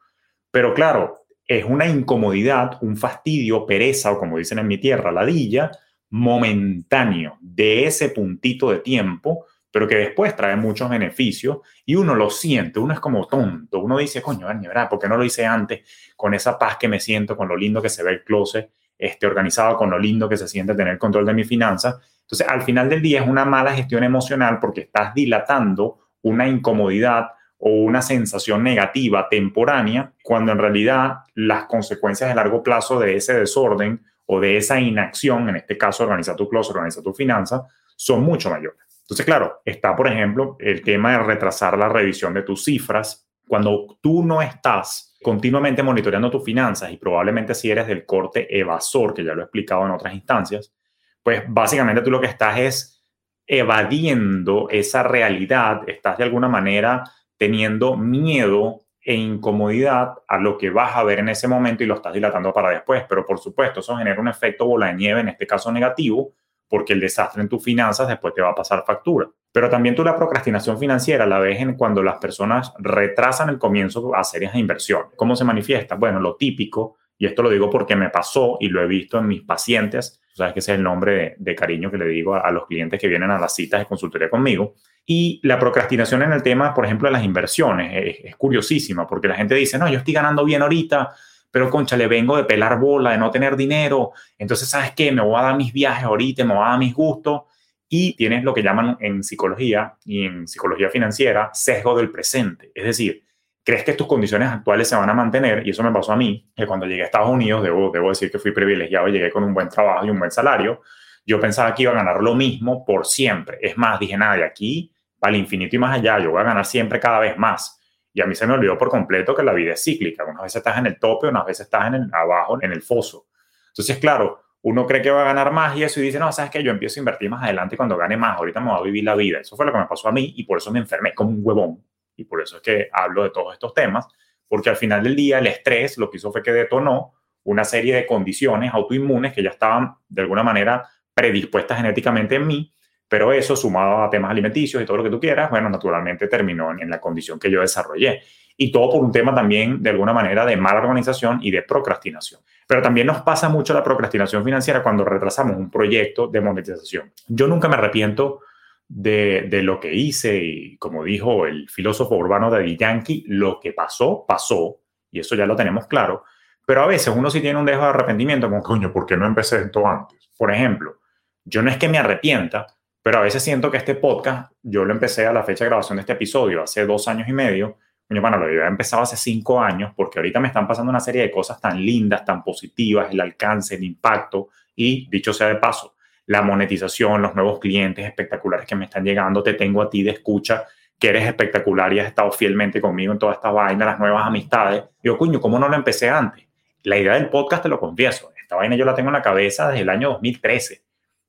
Pero 0.52 0.74
claro, 0.74 1.26
es 1.48 1.64
una 1.64 1.88
incomodidad, 1.88 2.78
un 2.82 2.98
fastidio, 2.98 3.66
pereza 3.66 4.12
o 4.12 4.20
como 4.20 4.38
dicen 4.38 4.60
en 4.60 4.68
mi 4.68 4.78
tierra, 4.78 5.12
ladilla, 5.12 5.72
momentáneo 6.10 7.38
de 7.42 7.86
ese 7.86 8.10
puntito 8.10 8.72
de 8.72 8.80
tiempo, 8.80 9.46
pero 9.76 9.90
que 9.90 9.98
después 9.98 10.34
trae 10.38 10.56
muchos 10.56 10.90
beneficios 10.90 11.58
y 11.86 11.96
uno 11.96 12.16
lo 12.16 12.30
siente, 12.30 12.80
uno 12.80 12.94
es 12.94 13.02
como 13.02 13.28
tonto, 13.28 13.80
uno 13.80 13.98
dice, 13.98 14.22
coño, 14.22 14.48
¿verdad? 14.48 14.88
¿Por 14.88 14.98
qué 15.00 15.10
no 15.10 15.18
lo 15.18 15.26
hice 15.26 15.46
antes 15.46 16.14
con 16.16 16.34
esa 16.34 16.58
paz 16.58 16.78
que 16.78 16.88
me 16.88 16.98
siento, 16.98 17.36
con 17.36 17.50
lo 17.50 17.58
lindo 17.58 17.82
que 17.82 17.90
se 17.90 18.02
ve 18.02 18.12
el 18.12 18.24
closet 18.24 18.72
este, 18.98 19.28
organizado, 19.28 19.76
con 19.76 19.90
lo 19.90 20.00
lindo 20.00 20.30
que 20.30 20.38
se 20.38 20.48
siente 20.48 20.76
tener 20.76 20.98
control 20.98 21.26
de 21.26 21.34
mis 21.34 21.46
finanzas? 21.46 21.98
Entonces, 22.22 22.48
al 22.48 22.62
final 22.62 22.88
del 22.88 23.02
día 23.02 23.22
es 23.22 23.28
una 23.28 23.44
mala 23.44 23.74
gestión 23.74 24.06
emocional 24.06 24.60
porque 24.62 24.80
estás 24.80 25.14
dilatando 25.14 26.08
una 26.22 26.48
incomodidad 26.48 27.32
o 27.58 27.70
una 27.70 28.02
sensación 28.02 28.64
negativa 28.64 29.28
temporánea, 29.28 30.14
cuando 30.24 30.54
en 30.54 30.60
realidad 30.60 31.18
las 31.34 31.66
consecuencias 31.66 32.32
a 32.32 32.36
largo 32.36 32.64
plazo 32.64 32.98
de 32.98 33.18
ese 33.18 33.34
desorden 33.34 34.06
o 34.26 34.40
de 34.40 34.56
esa 34.56 34.80
inacción, 34.80 35.50
en 35.50 35.58
este 35.58 35.78
caso 35.78 36.04
organizar 36.04 36.38
tu 36.38 36.48
closet, 36.48 36.74
organizar 36.74 37.04
tu 37.04 37.14
finanzas, 37.14 37.64
son 37.98 38.24
mucho 38.24 38.50
mayores. 38.50 38.85
Entonces, 39.06 39.26
claro, 39.26 39.62
está, 39.64 39.96
por 39.96 40.08
ejemplo, 40.08 40.58
el 40.60 40.82
tema 40.82 41.12
de 41.12 41.20
retrasar 41.20 41.78
la 41.78 41.88
revisión 41.88 42.34
de 42.34 42.42
tus 42.42 42.64
cifras. 42.64 43.30
Cuando 43.48 44.00
tú 44.02 44.24
no 44.24 44.42
estás 44.42 45.16
continuamente 45.22 45.84
monitoreando 45.84 46.32
tus 46.32 46.44
finanzas 46.44 46.92
y 46.92 46.98
probablemente 46.98 47.54
si 47.54 47.70
eres 47.70 47.86
del 47.86 48.04
corte 48.04 48.48
evasor, 48.60 49.14
que 49.14 49.24
ya 49.24 49.36
lo 49.36 49.42
he 49.42 49.44
explicado 49.44 49.86
en 49.86 49.92
otras 49.92 50.16
instancias, 50.16 50.74
pues 51.22 51.44
básicamente 51.48 52.02
tú 52.02 52.10
lo 52.10 52.20
que 52.20 52.28
estás 52.28 52.58
es 52.58 53.04
evadiendo 53.46 54.70
esa 54.72 55.04
realidad, 55.04 55.82
estás 55.88 56.18
de 56.18 56.24
alguna 56.24 56.48
manera 56.48 57.04
teniendo 57.38 57.96
miedo 57.96 58.86
e 59.02 59.14
incomodidad 59.14 60.16
a 60.28 60.40
lo 60.40 60.58
que 60.58 60.72
vas 60.72 60.96
a 60.96 61.04
ver 61.04 61.20
en 61.20 61.30
ese 61.30 61.48
momento 61.48 61.84
y 61.84 61.88
lo 61.88 61.94
estás 61.94 62.14
dilatando 62.14 62.52
para 62.52 62.72
después. 62.72 63.04
Pero 63.08 63.24
por 63.24 63.38
supuesto, 63.38 63.82
eso 63.82 63.96
genera 63.98 64.20
un 64.20 64.30
efecto 64.30 64.66
bola 64.66 64.88
de 64.88 64.96
nieve, 64.96 65.20
en 65.20 65.30
este 65.30 65.46
caso 65.46 65.72
negativo, 65.72 66.34
porque 66.68 66.94
el 66.94 67.00
desastre 67.00 67.42
en 67.42 67.50
tus 67.50 67.64
finanzas 67.64 68.08
después 68.08 68.34
te 68.34 68.42
va 68.42 68.50
a 68.50 68.56
pasar 68.56 68.84
factura. 68.86 69.28
Pero 69.52 69.70
también 69.70 69.96
tú 69.96 70.04
la 70.04 70.16
procrastinación 70.16 70.78
financiera 70.78 71.26
la 71.26 71.40
ves 71.40 71.62
en 71.62 71.76
cuando 71.76 72.04
las 72.04 72.18
personas 72.18 72.74
retrasan 72.80 73.50
el 73.50 73.58
comienzo 73.58 74.14
a 74.16 74.24
series 74.24 74.54
de 74.54 74.60
inversión. 74.60 75.04
¿Cómo 75.16 75.36
se 75.36 75.46
manifiesta? 75.46 75.96
Bueno, 75.96 76.20
lo 76.20 76.36
típico, 76.36 76.98
y 77.18 77.26
esto 77.26 77.42
lo 77.42 77.50
digo 77.50 77.70
porque 77.70 77.96
me 77.96 78.10
pasó 78.10 78.58
y 78.60 78.68
lo 78.68 78.84
he 78.84 78.88
visto 78.88 79.18
en 79.20 79.28
mis 79.28 79.44
pacientes, 79.44 80.22
sabes 80.34 80.54
que 80.54 80.60
ese 80.60 80.74
es 80.74 80.78
el 80.78 80.84
nombre 80.84 81.36
de, 81.38 81.56
cariño 81.56 81.90
que 81.90 81.98
le 81.98 82.08
digo 82.08 82.36
a, 82.36 82.52
los 82.52 82.66
clientes 82.66 83.00
que 83.00 83.08
vienen 83.08 83.32
a 83.32 83.40
las 83.40 83.56
citas 83.56 83.80
de 83.80 83.86
consultoría 83.86 84.30
conmigo. 84.30 84.74
Y 85.06 85.40
la 85.44 85.58
procrastinación 85.58 86.24
en 86.24 86.34
el 86.34 86.44
tema, 86.44 86.74
por 86.74 86.84
ejemplo, 86.84 87.08
de 87.08 87.14
las 87.14 87.24
inversiones, 87.24 87.94
es, 87.94 88.26
es, 88.26 88.36
curiosísima, 88.36 89.08
porque 89.08 89.30
la 89.30 89.36
gente 89.36 89.56
dice, 89.56 89.78
no, 89.78 89.88
yo 89.88 90.00
estoy 90.00 90.14
ganando 90.14 90.44
bien 90.44 90.62
ahorita, 90.64 91.14
pero 91.56 91.70
concha, 91.70 91.96
le 91.96 92.08
vengo 92.08 92.36
de 92.36 92.44
pelar 92.44 92.78
bola, 92.78 93.12
de 93.12 93.18
no 93.18 93.32
tener 93.32 93.56
dinero, 93.56 94.12
entonces, 94.38 94.68
¿sabes 94.68 94.92
qué? 94.92 95.10
Me 95.14 95.22
voy 95.22 95.40
a 95.40 95.44
dar 95.44 95.56
mis 95.56 95.72
viajes 95.72 96.04
ahorita, 96.04 96.44
me 96.44 96.54
voy 96.54 96.62
a 96.62 96.72
dar 96.72 96.80
mis 96.80 96.94
gustos. 96.94 97.44
Y 97.88 98.14
tienes 98.18 98.44
lo 98.44 98.54
que 98.54 98.62
llaman 98.62 98.98
en 99.00 99.24
psicología 99.24 99.94
y 100.04 100.26
en 100.26 100.50
psicología 100.50 100.90
financiera 100.90 101.52
sesgo 101.54 101.96
del 101.96 102.12
presente. 102.12 102.74
Es 102.76 102.84
decir, 102.84 103.24
crees 103.64 103.86
que 103.86 103.94
tus 103.94 104.06
condiciones 104.06 104.50
actuales 104.50 104.90
se 104.90 104.98
van 104.98 105.10
a 105.10 105.14
mantener, 105.14 105.66
y 105.66 105.70
eso 105.70 105.82
me 105.82 105.94
pasó 105.94 106.12
a 106.12 106.18
mí, 106.18 106.52
que 106.54 106.68
cuando 106.68 106.88
llegué 106.88 107.04
a 107.04 107.06
Estados 107.06 107.30
Unidos, 107.30 107.64
debo, 107.64 107.90
debo 107.90 108.10
decir 108.10 108.30
que 108.30 108.38
fui 108.38 108.52
privilegiado, 108.52 109.08
llegué 109.08 109.32
con 109.32 109.46
un 109.46 109.54
buen 109.54 109.70
trabajo 109.70 110.06
y 110.06 110.10
un 110.10 110.20
buen 110.20 110.32
salario, 110.32 110.82
yo 111.26 111.40
pensaba 111.40 111.74
que 111.74 111.84
iba 111.84 111.94
a 111.94 111.96
ganar 111.96 112.22
lo 112.22 112.36
mismo 112.36 112.84
por 112.84 113.06
siempre. 113.06 113.60
Es 113.62 113.78
más, 113.78 113.98
dije, 113.98 114.18
nada, 114.18 114.36
de 114.36 114.44
aquí 114.44 114.92
el 115.22 115.38
infinito 115.38 115.78
y 115.78 115.80
más 115.80 115.98
allá, 115.98 116.20
yo 116.20 116.32
voy 116.32 116.42
a 116.42 116.44
ganar 116.44 116.66
siempre 116.66 117.00
cada 117.00 117.20
vez 117.20 117.38
más. 117.38 117.80
Y 118.16 118.22
a 118.22 118.26
mí 118.26 118.34
se 118.34 118.48
me 118.48 118.54
olvidó 118.54 118.78
por 118.78 118.90
completo 118.90 119.36
que 119.36 119.44
la 119.44 119.52
vida 119.52 119.74
es 119.74 119.84
cíclica. 119.84 120.24
Unas 120.24 120.44
veces 120.44 120.56
estás 120.56 120.78
en 120.78 120.86
el 120.86 120.98
tope, 120.98 121.28
unas 121.28 121.46
veces 121.46 121.66
estás 121.66 121.88
en 121.88 121.96
el, 121.96 122.10
abajo, 122.14 122.58
en 122.62 122.72
el 122.72 122.82
foso. 122.82 123.28
Entonces, 123.68 123.98
claro, 123.98 124.42
uno 124.62 124.88
cree 124.88 125.02
que 125.02 125.12
va 125.12 125.24
a 125.24 125.26
ganar 125.26 125.52
más 125.52 125.76
y 125.76 125.84
eso 125.84 126.00
y 126.00 126.04
dice, 126.04 126.18
no, 126.18 126.32
sabes 126.32 126.50
que 126.50 126.64
yo 126.64 126.72
empiezo 126.72 126.98
a 126.98 127.02
invertir 127.02 127.30
más 127.30 127.44
adelante 127.44 127.76
cuando 127.76 127.98
gane 127.98 128.16
más, 128.16 128.38
ahorita 128.38 128.62
me 128.62 128.72
voy 128.72 128.80
a 128.80 128.84
vivir 128.84 129.04
la 129.04 129.16
vida. 129.16 129.42
Eso 129.42 129.58
fue 129.58 129.66
lo 129.66 129.74
que 129.74 129.80
me 129.80 129.86
pasó 129.86 130.08
a 130.08 130.14
mí 130.14 130.34
y 130.38 130.46
por 130.46 130.60
eso 130.60 130.72
me 130.72 130.80
enfermé 130.80 131.14
como 131.14 131.32
un 131.32 131.42
huevón 131.44 131.84
y 132.16 132.24
por 132.24 132.42
eso 132.42 132.56
es 132.56 132.62
que 132.62 132.88
hablo 132.94 133.24
de 133.24 133.32
todos 133.32 133.52
estos 133.52 133.74
temas, 133.74 134.08
porque 134.48 134.70
al 134.70 134.78
final 134.78 135.04
del 135.04 135.18
día 135.18 135.40
el 135.40 135.48
estrés 135.48 135.98
lo 135.98 136.10
que 136.10 136.16
hizo 136.16 136.32
fue 136.32 136.42
que 136.42 136.54
detonó 136.54 137.16
una 137.44 137.66
serie 137.66 137.96
de 137.96 138.08
condiciones 138.08 138.74
autoinmunes 138.74 139.34
que 139.34 139.44
ya 139.44 139.50
estaban 139.50 139.96
de 140.08 140.22
alguna 140.22 140.42
manera 140.42 140.88
predispuestas 141.14 141.78
genéticamente 141.78 142.36
en 142.36 142.48
mí, 142.48 142.74
pero 143.16 143.32
eso 143.32 143.56
sumado 143.56 144.04
a 144.04 144.10
temas 144.10 144.30
alimenticios 144.30 144.84
y 144.84 144.86
todo 144.86 144.98
lo 144.98 145.04
que 145.04 145.10
tú 145.10 145.22
quieras, 145.22 145.50
bueno, 145.50 145.70
naturalmente 145.70 146.28
terminó 146.28 146.78
en, 146.78 146.90
la 146.90 147.00
condición 147.00 147.40
que 147.40 147.50
yo 147.50 147.62
desarrollé. 147.62 148.24
Y 148.58 148.74
todo 148.74 148.90
por 148.90 149.02
un 149.06 149.10
tema 149.10 149.34
también, 149.34 149.82
de 149.82 149.92
alguna 149.92 150.12
manera, 150.12 150.46
de 150.46 150.58
mala 150.58 150.82
organización 150.82 151.40
y 151.42 151.50
de 151.50 151.62
procrastinación. 151.62 152.42
Pero 152.68 152.82
también 152.82 153.08
nos 153.08 153.22
pasa 153.22 153.48
mucho 153.48 153.74
la 153.74 153.82
procrastinación 153.82 154.44
financiera 154.44 154.84
cuando 154.84 155.06
retrasamos 155.06 155.56
un 155.56 155.72
proyecto 155.72 156.28
de 156.28 156.42
monetización. 156.42 157.14
Yo 157.30 157.48
nunca 157.48 157.70
me 157.70 157.76
arrepiento 157.76 158.42
de, 158.86 159.48
lo 159.64 159.80
que 159.80 159.94
hice 159.94 160.36
y 160.36 160.76
como 160.76 161.06
dijo 161.06 161.46
el 161.46 161.70
filósofo 161.70 162.18
urbano 162.18 162.52
de 162.52 162.76
Yankee, 162.76 163.24
lo 163.30 163.62
que 163.62 163.72
pasó, 163.72 164.26
pasó, 164.28 164.82
y 165.10 165.22
eso 165.22 165.36
ya 165.36 165.46
lo 165.46 165.56
tenemos 165.56 165.88
claro, 165.88 166.26
pero 166.66 166.84
a 166.84 166.88
veces 166.88 167.16
uno 167.16 167.30
sí 167.30 167.40
tiene 167.40 167.58
un 167.58 167.66
dejo 167.66 167.84
de 167.84 167.88
arrepentimiento, 167.88 168.50
como, 168.50 168.62
coño, 168.62 168.92
¿por 168.92 169.06
qué 169.06 169.16
no 169.16 169.26
empecé 169.26 169.62
esto 169.62 169.88
antes? 169.88 170.30
Por 170.38 170.52
ejemplo, 170.52 170.98
yo 171.46 171.62
no 171.62 171.70
es 171.70 171.78
que 171.78 171.88
me 171.88 171.98
arrepienta, 171.98 172.68
pero 173.06 173.20
a 173.20 173.22
veces 173.22 173.44
siento 173.44 173.70
que 173.70 173.78
este 173.78 173.94
podcast, 173.94 174.52
yo 174.64 174.84
lo 174.84 174.92
empecé 174.92 175.28
a 175.28 175.32
la 175.32 175.44
fecha 175.44 175.64
de 175.64 175.70
grabación 175.70 175.98
de 175.98 176.00
este 176.00 176.14
episodio, 176.14 176.64
hace 176.64 176.88
dos 176.88 177.08
años 177.08 177.30
y 177.30 177.34
medio, 177.34 177.78
coño, 178.08 178.20
bueno, 178.20 178.40
lo 178.40 178.46
había 178.46 178.66
empezado 178.66 179.04
hace 179.04 179.16
cinco 179.16 179.62
años, 179.62 179.94
porque 179.96 180.18
ahorita 180.18 180.40
me 180.40 180.48
están 180.48 180.68
pasando 180.68 180.90
una 180.90 181.00
serie 181.00 181.22
de 181.22 181.30
cosas 181.30 181.62
tan 181.62 181.80
lindas, 181.80 182.26
tan 182.26 182.44
positivas, 182.44 183.12
el 183.12 183.22
alcance, 183.22 183.76
el 183.76 183.84
impacto, 183.84 184.50
y 184.76 185.08
dicho 185.08 185.34
sea 185.34 185.50
de 185.50 185.58
paso, 185.58 185.94
la 186.26 186.42
monetización, 186.42 187.22
los 187.22 187.36
nuevos 187.36 187.60
clientes 187.60 188.04
espectaculares 188.04 188.66
que 188.66 188.76
me 188.76 188.86
están 188.86 189.06
llegando, 189.06 189.44
te 189.44 189.54
tengo 189.54 189.84
a 189.84 189.90
ti 189.92 190.02
de 190.02 190.10
escucha, 190.10 190.66
que 190.98 191.10
eres 191.10 191.28
espectacular 191.28 191.94
y 191.94 192.00
has 192.00 192.08
estado 192.08 192.32
fielmente 192.32 192.82
conmigo 192.82 193.14
en 193.14 193.20
toda 193.20 193.34
esta 193.34 193.52
vaina, 193.52 193.86
las 193.86 194.00
nuevas 194.00 194.26
amistades. 194.26 194.84
Digo, 195.04 195.16
coño, 195.20 195.40
¿cómo 195.40 195.60
no 195.60 195.70
lo 195.70 195.76
empecé 195.76 196.10
antes? 196.10 196.48
La 196.82 196.98
idea 196.98 197.14
del 197.14 197.30
podcast, 197.30 197.62
te 197.62 197.70
lo 197.70 197.80
confieso, 197.80 198.34
esta 198.42 198.56
vaina 198.56 198.76
yo 198.76 198.84
la 198.84 198.96
tengo 198.96 199.10
en 199.10 199.14
la 199.14 199.22
cabeza 199.22 199.68
desde 199.68 199.84
el 199.84 199.90
año 199.90 200.10
2013 200.10 200.85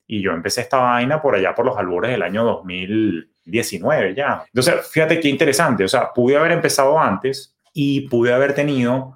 y 0.07 0.21
yo 0.21 0.31
empecé 0.31 0.61
esta 0.61 0.77
vaina 0.77 1.21
por 1.21 1.35
allá 1.35 1.53
por 1.53 1.65
los 1.65 1.77
albores 1.77 2.11
del 2.11 2.21
año 2.21 2.43
2019 2.43 4.15
ya. 4.15 4.45
Entonces, 4.47 4.89
fíjate 4.89 5.19
qué 5.19 5.27
interesante, 5.27 5.83
o 5.83 5.87
sea, 5.87 6.13
pude 6.13 6.37
haber 6.37 6.53
empezado 6.53 6.97
antes 6.97 7.55
y 7.73 8.07
pude 8.07 8.33
haber 8.33 8.55
tenido 8.55 9.15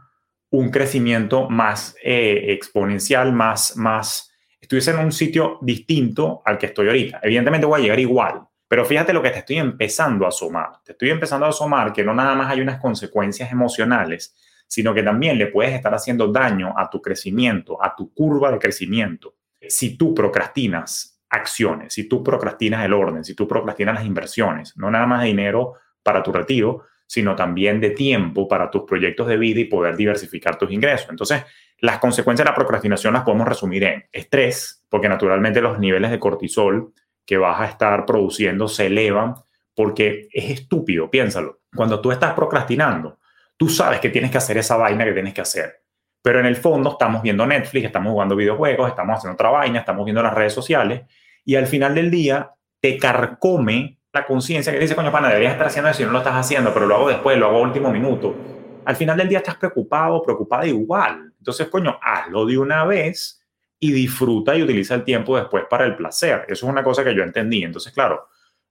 un 0.52 0.70
crecimiento 0.70 1.50
más 1.50 1.96
eh, 2.04 2.48
exponencial, 2.50 3.32
más, 3.32 3.78
más 3.78 4.32
estuviese 4.60 4.92
en 4.92 5.00
un 5.00 5.12
sitio 5.12 5.58
distinto 5.62 6.42
al 6.46 6.58
que 6.58 6.68
estoy 6.68 6.88
ahorita. 6.88 7.22
Evidentemente 7.24 7.66
voy 7.66 7.80
a 7.80 7.84
llegar 7.84 8.00
igual, 8.00 8.42
pero 8.68 8.86
fíjate 8.86 9.14
lo 9.14 9.22
que 9.22 9.32
te 9.32 9.40
estoy 9.40 9.58
empezando 9.58 10.26
a 10.26 10.30
asomar. 10.30 10.82
Te 10.84 10.92
estoy 10.92 11.10
empezando 11.10 11.46
a 11.46 11.50
asomar 11.50 11.94
que 11.94 12.04
no 12.04 12.14
nada 12.14 12.36
más 12.36 12.52
hay 12.52 12.62
unas 12.62 12.80
consecuencias 12.80 13.52
emocionales, 13.52 14.36
sino 14.68 14.94
que 14.94 15.04
también 15.04 15.38
le 15.38 15.48
puedes 15.48 15.74
estar 15.74 15.94
haciendo 15.94 16.28
daño 16.28 16.74
a 16.78 16.90
tu 16.90 17.02
crecimiento, 17.02 17.84
a 17.84 17.96
tu 17.96 18.14
curva 18.14 18.52
de 18.52 18.60
crecimiento. 18.60 19.36
Si 19.68 19.98
tú 19.98 20.14
procrastinas 20.14 21.22
acciones, 21.30 21.94
si 21.94 22.08
tú 22.08 22.24
procrastinas 22.24 22.86
el 22.86 22.94
orden, 22.94 23.24
si 23.24 23.36
tú 23.36 23.48
procrastinas 23.48 23.96
las 23.96 24.06
inversiones, 24.06 24.76
no 24.78 24.92
nada 24.92 25.06
más 25.06 25.22
de 25.22 25.28
dinero 25.28 25.76
para 26.04 26.22
tu 26.22 26.32
retiro, 26.32 26.86
sino 27.08 27.36
también 27.36 27.82
de 27.82 27.90
tiempo 27.90 28.48
para 28.48 28.72
tus 28.72 28.84
proyectos 28.84 29.28
de 29.28 29.38
vida 29.38 29.60
y 29.60 29.66
poder 29.66 29.98
diversificar 29.98 30.58
tus 30.58 30.72
ingresos. 30.72 31.10
Entonces, 31.10 31.44
las 31.80 32.00
consecuencias 32.00 32.46
de 32.46 32.52
la 32.52 32.56
procrastinación 32.56 33.14
las 33.14 33.24
podemos 33.24 33.48
resumir 33.48 33.84
en 33.84 34.06
estrés, 34.12 34.86
porque 34.88 35.10
naturalmente 35.10 35.62
los 35.62 35.78
niveles 35.78 36.12
de 36.12 36.20
cortisol 36.20 36.94
que 37.26 37.38
vas 37.38 37.60
a 37.60 37.66
estar 37.66 38.06
produciendo 38.06 38.68
se 38.68 38.86
elevan, 38.86 39.36
porque 39.76 40.30
es 40.32 40.52
estúpido, 40.52 41.10
piénsalo. 41.10 41.62
Cuando 41.76 42.00
tú 42.00 42.12
estás 42.12 42.34
procrastinando, 42.34 43.20
tú 43.58 43.68
sabes 43.68 44.00
que 44.00 44.10
tienes 44.10 44.32
que 44.32 44.38
hacer 44.38 44.58
esa 44.58 44.78
vaina 44.78 45.04
que 45.04 45.14
tienes 45.14 45.34
que 45.34 45.42
hacer, 45.42 45.81
pero 46.22 46.40
en 46.40 46.46
el 46.46 46.56
fondo 46.56 46.92
estamos 46.92 47.22
viendo 47.22 47.46
Netflix, 47.46 47.86
estamos 47.86 48.12
jugando 48.12 48.36
videojuegos, 48.36 48.90
estamos 48.90 49.18
haciendo 49.18 49.34
otra 49.34 49.50
vaina, 49.50 49.80
estamos 49.80 50.06
viendo 50.06 50.22
las 50.22 50.34
redes 50.34 50.54
sociales, 50.54 51.02
y 51.44 51.56
al 51.56 51.68
final 51.68 51.96
del 51.96 52.12
día 52.12 52.52
te 52.80 52.98
carcome 52.98 53.98
la 54.14 54.26
conciencia 54.26 54.74
que 54.74 54.80
dice, 54.80 54.96
coño, 54.96 55.12
pana, 55.12 55.30
deberías 55.30 55.54
estar 55.54 55.68
haciendo 55.68 55.90
eso 55.90 56.04
y 56.04 56.06
no 56.06 56.12
lo 56.12 56.18
estás 56.20 56.36
haciendo, 56.36 56.74
pero 56.74 56.86
lo 56.86 56.96
hago 56.96 57.10
después, 57.10 57.38
lo 57.38 57.48
hago 57.48 57.58
a 57.58 57.62
último 57.62 57.92
minuto. 57.92 58.36
Al 58.84 58.96
final 58.96 59.18
del 59.18 59.30
día 59.30 59.38
estás 59.38 59.56
preocupado, 59.56 60.22
preocupada 60.22 60.66
igual. 60.66 61.34
Entonces, 61.38 61.68
coño, 61.68 61.98
hazlo 62.02 62.46
de 62.46 62.58
una 62.58 62.84
vez 62.84 63.42
y 63.80 63.92
disfruta 63.92 64.56
y 64.56 64.64
utiliza 64.64 64.96
el 64.96 65.04
tiempo 65.04 65.38
después 65.38 65.66
para 65.70 65.86
el 65.86 65.96
placer. 65.96 66.46
Eso 66.48 66.66
es 66.66 66.72
una 66.72 66.84
cosa 66.84 67.04
que 67.04 67.16
yo 67.16 67.24
entendí. 67.24 67.64
Entonces, 67.64 67.94
claro, 67.94 68.28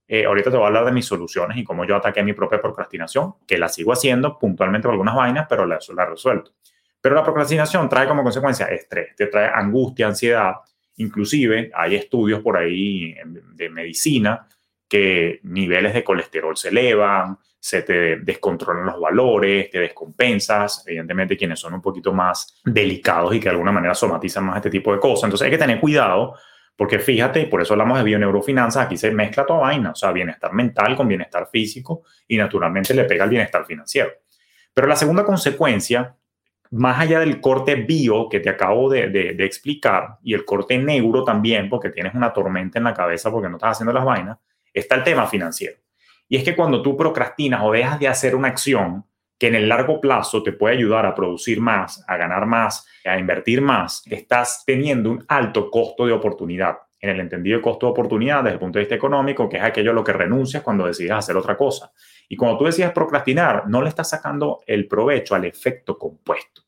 eh, 0.06 0.26
ahorita 0.26 0.50
te 0.50 0.56
voy 0.56 0.64
a 0.64 0.66
hablar 0.68 0.84
de 0.84 0.92
mis 0.92 1.06
soluciones 1.06 1.56
y 1.56 1.64
cómo 1.64 1.84
yo 1.84 1.96
ataqué 1.96 2.22
mi 2.22 2.32
propia 2.32 2.60
procrastinación, 2.60 3.36
que 3.46 3.58
la 3.58 3.68
sigo 3.68 3.92
haciendo 3.92 4.38
puntualmente 4.38 4.86
por 4.86 4.92
algunas 4.92 5.14
vainas, 5.14 5.46
pero 5.48 5.64
la, 5.64 5.78
la 5.94 6.06
resuelto. 6.06 6.52
Pero 7.00 7.14
la 7.14 7.22
procrastinación 7.22 7.88
trae 7.88 8.06
como 8.06 8.22
consecuencia 8.22 8.66
estrés, 8.66 9.16
te 9.16 9.26
trae 9.26 9.50
angustia, 9.54 10.06
ansiedad. 10.06 10.54
Inclusive 10.96 11.70
hay 11.74 11.96
estudios 11.96 12.40
por 12.40 12.56
ahí 12.56 13.14
de 13.54 13.68
medicina 13.70 14.46
que 14.88 15.40
niveles 15.44 15.94
de 15.94 16.04
colesterol 16.04 16.56
se 16.56 16.68
elevan, 16.68 17.38
se 17.58 17.82
te 17.82 18.16
descontrolan 18.16 18.86
los 18.86 19.00
valores, 19.00 19.70
te 19.70 19.78
descompensas, 19.78 20.82
evidentemente 20.86 21.36
quienes 21.36 21.60
son 21.60 21.74
un 21.74 21.82
poquito 21.82 22.12
más 22.12 22.60
delicados 22.64 23.34
y 23.34 23.38
que 23.38 23.44
de 23.44 23.50
alguna 23.50 23.70
manera 23.70 23.94
somatizan 23.94 24.44
más 24.44 24.56
este 24.56 24.70
tipo 24.70 24.92
de 24.92 24.98
cosas. 24.98 25.24
Entonces 25.24 25.44
hay 25.44 25.50
que 25.50 25.58
tener 25.58 25.78
cuidado 25.78 26.34
porque 26.80 26.98
fíjate, 26.98 27.42
y 27.42 27.46
por 27.46 27.60
eso 27.60 27.74
hablamos 27.74 27.98
de 27.98 28.04
bioneurofinanzas, 28.04 28.86
aquí 28.86 28.96
se 28.96 29.10
mezcla 29.10 29.44
toda 29.44 29.60
vaina, 29.60 29.90
o 29.90 29.94
sea, 29.94 30.12
bienestar 30.12 30.54
mental 30.54 30.96
con 30.96 31.06
bienestar 31.06 31.46
físico 31.52 32.04
y 32.26 32.38
naturalmente 32.38 32.94
le 32.94 33.04
pega 33.04 33.24
el 33.24 33.30
bienestar 33.30 33.66
financiero. 33.66 34.10
Pero 34.72 34.86
la 34.86 34.96
segunda 34.96 35.22
consecuencia, 35.22 36.16
más 36.70 37.00
allá 37.00 37.20
del 37.20 37.40
corte 37.40 37.74
bio 37.74 38.28
que 38.28 38.40
te 38.40 38.48
acabo 38.48 38.88
de, 38.88 39.08
de 39.08 39.44
explicar 39.44 40.18
y 40.22 40.34
el 40.34 40.44
corte 40.44 40.78
neuro 40.78 41.24
también, 41.24 41.68
porque 41.68 41.90
tienes 41.90 42.14
una 42.14 42.32
tormenta 42.32 42.78
en 42.78 42.84
la 42.84 42.94
cabeza 42.94 43.30
porque 43.30 43.48
no 43.48 43.56
estás 43.56 43.72
haciendo 43.72 43.92
las 43.92 44.04
vainas, 44.04 44.38
está 44.72 44.94
el 44.94 45.04
tema 45.04 45.26
financiero. 45.26 45.78
Y 46.28 46.36
es 46.36 46.44
que 46.44 46.54
cuando 46.54 46.80
tú 46.80 46.96
procrastinas 46.96 47.60
o 47.64 47.72
dejas 47.72 47.98
de 47.98 48.06
hacer 48.06 48.36
una 48.36 48.48
acción 48.48 49.04
que 49.36 49.48
en 49.48 49.54
el 49.54 49.68
largo 49.68 50.00
plazo 50.00 50.42
te 50.42 50.52
puede 50.52 50.76
ayudar 50.76 51.06
a 51.06 51.14
producir 51.14 51.60
más, 51.60 52.04
a 52.06 52.16
ganar 52.16 52.46
más, 52.46 52.86
a 53.04 53.18
invertir 53.18 53.62
más, 53.62 54.02
estás 54.06 54.62
teniendo 54.66 55.10
un 55.10 55.24
alto 55.26 55.70
costo 55.70 56.06
de 56.06 56.12
oportunidad. 56.12 56.76
En 57.00 57.10
el 57.10 57.20
entendido 57.20 57.56
de 57.56 57.62
costo 57.62 57.86
de 57.86 57.92
oportunidad 57.92 58.44
desde 58.44 58.54
el 58.54 58.60
punto 58.60 58.78
de 58.78 58.84
vista 58.84 58.94
económico, 58.94 59.48
que 59.48 59.56
es 59.56 59.62
aquello 59.62 59.90
a 59.90 59.94
lo 59.94 60.04
que 60.04 60.12
renuncias 60.12 60.62
cuando 60.62 60.86
decides 60.86 61.12
hacer 61.12 61.36
otra 61.36 61.56
cosa. 61.56 61.92
Y 62.28 62.36
cuando 62.36 62.58
tú 62.58 62.64
decides 62.66 62.92
procrastinar, 62.92 63.66
no 63.68 63.80
le 63.80 63.88
estás 63.88 64.10
sacando 64.10 64.60
el 64.66 64.86
provecho 64.86 65.34
al 65.34 65.46
efecto 65.46 65.96
compuesto. 65.98 66.62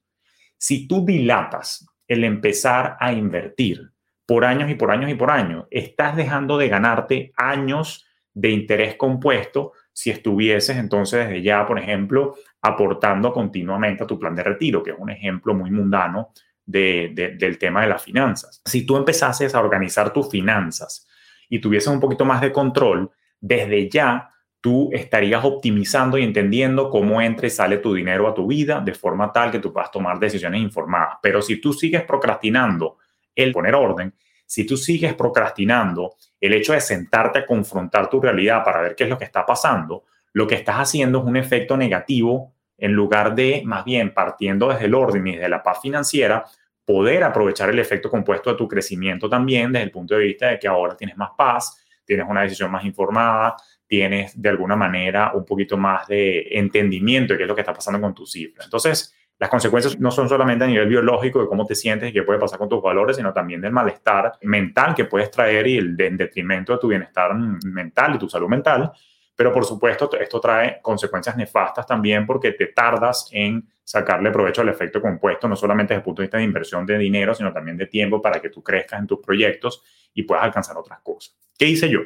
Si 0.57 0.89
tú 0.89 1.05
dilatas 1.05 1.87
el 2.09 2.25
empezar 2.25 2.97
a 2.99 3.13
invertir, 3.13 3.93
por 4.27 4.45
años 4.45 4.71
y 4.71 4.75
por 4.75 4.91
años 4.91 5.11
y 5.11 5.15
por 5.15 5.31
años. 5.31 5.67
Estás 5.71 6.17
dejando 6.17 6.57
de 6.59 6.69
ganarte 6.69 7.33
años 7.37 8.07
de 8.33 8.51
interés 8.51 8.95
compuesto 8.97 9.73
si 9.93 10.11
estuvieses 10.11 10.79
entonces 10.79 11.27
desde 11.27 11.43
ya, 11.43 11.67
por 11.67 11.79
ejemplo, 11.79 12.37
aportando 12.63 13.33
continuamente 13.33 14.05
a 14.05 14.07
tu 14.07 14.19
plan 14.19 14.35
de 14.35 14.43
retiro, 14.43 14.83
que 14.83 14.93
es 14.93 14.97
un 14.99 15.11
ejemplo 15.11 15.55
muy 15.55 15.71
mundano 15.71 16.33
del 16.65 17.59
tema 17.59 17.83
de 17.83 17.89
las 17.89 18.03
finanzas. 18.03 18.63
Si 18.65 18.87
tú 18.87 18.97
empezases 18.97 19.55
a 19.55 19.61
organizar 19.61 20.13
tus 20.13 20.29
finanzas 20.31 21.07
y 21.49 21.61
tuvieses 21.61 21.89
un 21.89 22.01
poquito 22.01 22.25
más 22.25 22.41
de 22.41 22.53
control, 22.53 23.11
desde 23.41 23.89
ya 23.91 24.31
tú 24.61 24.91
estarías 24.93 25.45
optimizando 25.45 26.17
y 26.17 26.23
entendiendo 26.23 26.89
cómo 26.89 27.21
entra 27.21 27.49
y 27.49 27.51
sale 27.51 27.79
tu 27.79 27.93
dinero 27.93 28.29
a 28.29 28.35
tu 28.35 28.47
vida 28.47 28.81
de 28.81 28.95
forma 28.95 29.33
tal 29.33 29.51
que 29.51 29.59
tú 29.59 29.73
puedas 29.73 29.91
tomar 29.91 30.21
decisiones 30.21 30.63
informadas. 30.63 31.19
Pero 31.21 31.43
si 31.43 31.61
tú 31.61 31.73
sigues 31.73 32.05
procrastinando 32.05 32.99
el 33.35 33.53
poner 33.53 33.75
orden, 33.75 34.15
si 34.47 34.65
tú 34.65 34.77
sigues 34.77 35.15
procrastinando 35.15 36.15
el 36.41 36.53
hecho 36.55 36.75
de 36.75 36.81
sentarte 36.81 37.41
a 37.41 37.47
confrontar 37.47 38.09
tu 38.09 38.21
realidad 38.21 38.63
para 38.65 38.83
ver 38.83 38.95
qué 38.95 39.05
es 39.05 39.11
lo 39.11 39.19
que 39.19 39.25
está 39.25 39.45
pasando, 39.45 40.05
lo 40.33 40.47
que 40.47 40.55
estás 40.55 40.77
haciendo 40.77 41.19
es 41.19 41.25
un 41.25 41.37
efecto 41.37 41.77
negativo 41.77 42.55
en 42.83 42.95
lugar 42.95 43.33
de, 43.37 43.63
más 43.65 43.85
bien, 43.85 44.13
partiendo 44.13 44.69
desde 44.69 44.87
el 44.87 44.95
orden 44.95 45.25
y 45.29 45.37
desde 45.37 45.49
la 45.49 45.63
paz 45.63 45.79
financiera, 45.81 46.45
poder 46.85 47.23
aprovechar 47.23 47.71
el 47.71 47.79
efecto 47.79 48.11
compuesto 48.11 48.51
de 48.51 48.57
tu 48.57 48.67
crecimiento 48.67 49.29
también 49.29 49.71
desde 49.71 49.85
el 49.85 49.93
punto 49.93 50.17
de 50.17 50.25
vista 50.25 50.49
de 50.49 50.59
que 50.59 50.67
ahora 50.67 50.97
tienes 50.97 51.17
más 51.17 51.31
paz, 51.39 51.81
tienes 52.05 52.27
una 52.29 52.43
decisión 52.43 52.73
más 52.73 52.85
informada, 52.85 53.55
tienes 53.87 54.41
de 54.41 54.49
alguna 54.49 54.75
manera 54.75 55.31
un 55.33 55.45
poquito 55.45 55.77
más 55.77 56.09
de 56.09 56.49
entendimiento 56.51 57.35
de 57.35 57.39
qué 57.39 57.45
es 57.45 57.49
lo 57.49 57.55
que 57.55 57.61
está 57.61 57.73
pasando 57.73 58.01
con 58.01 58.13
tu 58.17 58.27
cifra. 58.27 58.65
Entonces, 58.65 59.15
las 59.39 59.49
consecuencias 59.49 60.01
no 60.01 60.11
son 60.11 60.29
solamente 60.29 60.65
a 60.65 60.67
nivel 60.67 60.89
biológico 60.89 61.41
de 61.41 61.47
cómo 61.47 61.65
te 61.65 61.77
sientes 61.77 62.11
y 62.11 62.13
qué 62.13 62.25
puede 62.25 62.41
pasar 62.41 62.59
con 62.59 62.69
tus 62.69 62.83
valores, 62.83 63.17
sino 63.17 63.33
también 63.33 63.61
del 63.61 63.71
malestar 63.71 64.33
mental 64.43 64.93
que 64.97 65.05
puedes 65.05 65.31
traer 65.31 65.69
y 65.69 65.77
el 65.77 65.95
en 66.01 66.17
detrimento 66.17 66.73
de 66.73 66.79
tu 66.81 66.89
bienestar 66.89 67.33
mental 67.37 68.17
y 68.17 68.19
tu 68.19 68.29
salud 68.29 68.49
mental. 68.49 68.91
Pero 69.35 69.53
por 69.53 69.65
supuesto, 69.65 70.11
esto 70.19 70.41
trae 70.41 70.81
consecuencias 70.83 71.37
nefastas 71.37 71.87
también 71.87 72.27
porque 72.27 72.53
te 72.53 72.67
tardas 72.67 73.29
en 73.33 73.67
sacarle 73.83 74.31
provecho 74.31 74.61
al 74.61 74.69
efecto 74.69 75.01
compuesto, 75.01 75.49
no 75.49 75.57
solamente 75.57 75.95
desde 75.95 76.01
el 76.01 76.05
punto 76.05 76.23
de 76.23 76.27
vista 76.27 76.39
de 76.39 76.45
inversión 76.45 76.87
de 76.87 76.99
dinero, 76.99 77.35
sino 77.35 77.53
también 77.53 77.77
de 77.77 77.87
tiempo 77.87 78.21
para 78.21 78.41
que 78.41 78.51
tú 78.51 78.63
crezcas 78.63 79.01
en 79.01 79.07
tus 79.07 79.21
proyectos 79.21 79.83
y 80.15 80.23
puedas 80.23 80.45
alcanzar 80.45 80.77
otras 80.77 81.01
cosas. 81.01 81.37
¿Qué 81.59 81.67
hice 81.67 81.89
yo? 81.89 82.01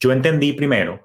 Yo 0.00 0.12
entendí 0.12 0.52
primero 0.52 1.04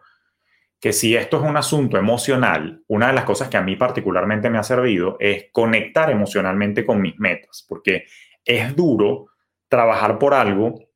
que 0.80 0.94
si 0.94 1.16
esto 1.16 1.38
es 1.38 1.44
un 1.44 1.58
asunto 1.58 1.98
emocional, 1.98 2.84
una 2.88 3.08
de 3.08 3.14
las 3.14 3.24
cosas 3.24 3.50
que 3.50 3.58
a 3.58 3.62
mí 3.62 3.76
particularmente 3.76 4.50
me 4.50 4.58
ha 4.58 4.64
servido 4.64 5.18
es 5.20 5.48
conectar 5.52 6.10
emocionalmente 6.10 6.86
con 6.86 7.02
mis 7.02 7.18
metas, 7.20 7.66
porque 7.68 8.06
es 8.46 8.76
duro 8.76 9.28
trabajar 9.68 10.18
por 10.20 10.34
algo 10.34 10.87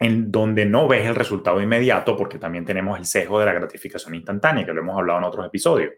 en 0.00 0.32
donde 0.32 0.64
no 0.64 0.88
ves 0.88 1.06
el 1.06 1.14
resultado 1.14 1.60
inmediato, 1.60 2.16
porque 2.16 2.38
también 2.38 2.64
tenemos 2.64 2.98
el 2.98 3.04
sesgo 3.04 3.38
de 3.38 3.46
la 3.46 3.52
gratificación 3.52 4.14
instantánea, 4.14 4.64
que 4.64 4.72
lo 4.72 4.80
hemos 4.80 4.96
hablado 4.96 5.18
en 5.18 5.26
otros 5.26 5.46
episodios. 5.46 5.92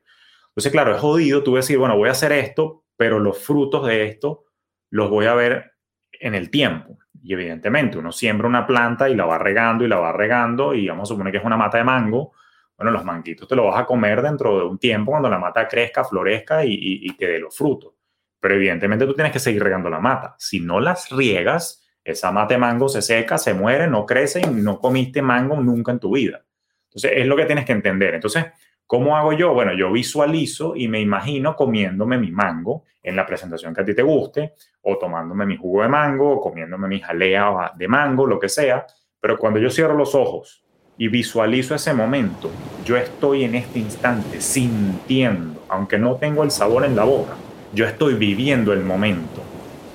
Entonces, 0.49 0.73
claro, 0.73 0.94
es 0.94 1.00
jodido 1.00 1.42
tú 1.42 1.54
decir, 1.54 1.78
bueno, 1.78 1.97
voy 1.97 2.09
a 2.09 2.12
hacer 2.12 2.32
esto, 2.32 2.85
pero 2.97 3.18
los 3.18 3.38
frutos 3.38 3.87
de 3.87 4.04
esto 4.04 4.44
los 4.90 5.09
voy 5.09 5.26
a 5.26 5.35
ver 5.35 5.73
en 6.12 6.35
el 6.35 6.50
tiempo. 6.50 6.99
Y 7.23 7.32
evidentemente, 7.32 7.97
uno 7.97 8.12
siembra 8.12 8.49
una 8.49 8.66
planta 8.66 9.09
y 9.09 9.14
la 9.14 9.25
va 9.25 9.38
regando 9.38 9.85
y 9.85 9.88
la 9.88 10.00
va 10.00 10.12
regando, 10.12 10.75
y 10.75 10.88
vamos 10.88 11.09
a 11.09 11.14
suponer 11.14 11.32
que 11.32 11.38
es 11.38 11.44
una 11.44 11.56
mata 11.56 11.78
de 11.78 11.85
mango, 11.85 12.32
bueno, 12.76 12.90
los 12.90 13.04
manguitos 13.04 13.47
te 13.47 13.54
los 13.54 13.66
vas 13.66 13.80
a 13.80 13.87
comer 13.87 14.23
dentro 14.23 14.59
de 14.59 14.64
un 14.64 14.78
tiempo 14.78 15.12
cuando 15.12 15.28
la 15.28 15.38
mata 15.38 15.68
crezca, 15.68 16.04
florezca 16.04 16.64
y, 16.64 17.06
te 17.16 17.26
dé 17.28 17.38
los 17.38 17.56
frutos. 17.56 17.94
Pero 18.40 18.54
evidentemente 18.54 19.06
tú 19.06 19.14
tienes 19.14 19.32
que 19.32 19.38
seguir 19.38 19.62
regando 19.62 19.88
la 19.88 20.00
mata. 20.00 20.35
Si 20.38 20.59
no 20.59 20.80
las 20.80 21.11
riegas, 21.11 21.81
esa 22.04 22.32
mata 22.32 22.54
de 22.54 22.59
mango 22.59 22.88
se 22.88 23.02
seca, 23.02 23.38
se 23.38 23.54
muere, 23.54 23.87
no 23.87 24.06
crece 24.06 24.40
y 24.40 24.47
no 24.47 24.78
comiste 24.78 25.23
mango 25.23 25.56
nunca 25.56 25.92
en 25.92 25.99
tu 25.99 26.14
vida. 26.14 26.42
Entonces, 26.85 27.12
es 27.14 27.26
lo 27.26 27.37
que 27.37 27.47
tienes 27.47 27.64
que 27.64 27.73
entender. 27.73 28.14
Entonces, 28.14 28.47
¿cómo 28.87 29.16
hago 29.16 29.32
yo? 29.32 29.54
Bueno, 29.54 29.73
yo 29.75 29.90
visualizo 29.90 30.75
y 30.76 30.88
me 30.88 31.00
imagino 31.00 31.56
comiéndome 31.56 32.18
mi 32.18 32.30
mango 32.30 32.85
en 33.02 33.16
la 33.16 33.26
presentación 33.26 33.75
que 33.75 33.80
a 33.80 33.85
ti 33.85 33.94
te 33.94 34.02
guste, 34.02 34.54
o 34.82 34.99
tomándome 34.99 35.47
mi 35.47 35.56
jugo 35.56 35.82
de 35.82 35.88
mango, 35.88 36.32
o 36.32 36.40
comiéndome 36.40 36.88
mi 36.88 37.00
jalea 37.00 37.73
de 37.76 37.88
mango, 37.88 38.26
lo 38.26 38.38
que 38.38 38.49
sea. 38.49 38.87
Pero 39.21 39.38
cuando 39.38 39.59
yo 39.59 39.71
cierro 39.71 39.94
los 39.94 40.14
ojos 40.14 40.64
y 40.99 41.09
visualizo 41.09 41.75
ese 41.75 41.94
momento, 41.94 42.50
yo 42.85 42.97
estoy 42.97 43.44
en 43.44 43.54
este 43.54 43.78
instante 43.78 44.40
sintiendo, 44.40 45.64
aunque 45.68 45.99
no 45.99 46.16
tengo 46.16 46.42
el 46.42 46.50
sabor 46.50 46.85
en 46.85 46.94
la 46.94 47.04
boca, 47.04 47.35
yo 47.73 47.87
estoy 47.87 48.14
viviendo 48.14 48.73
el 48.73 48.80
momento. 48.80 49.42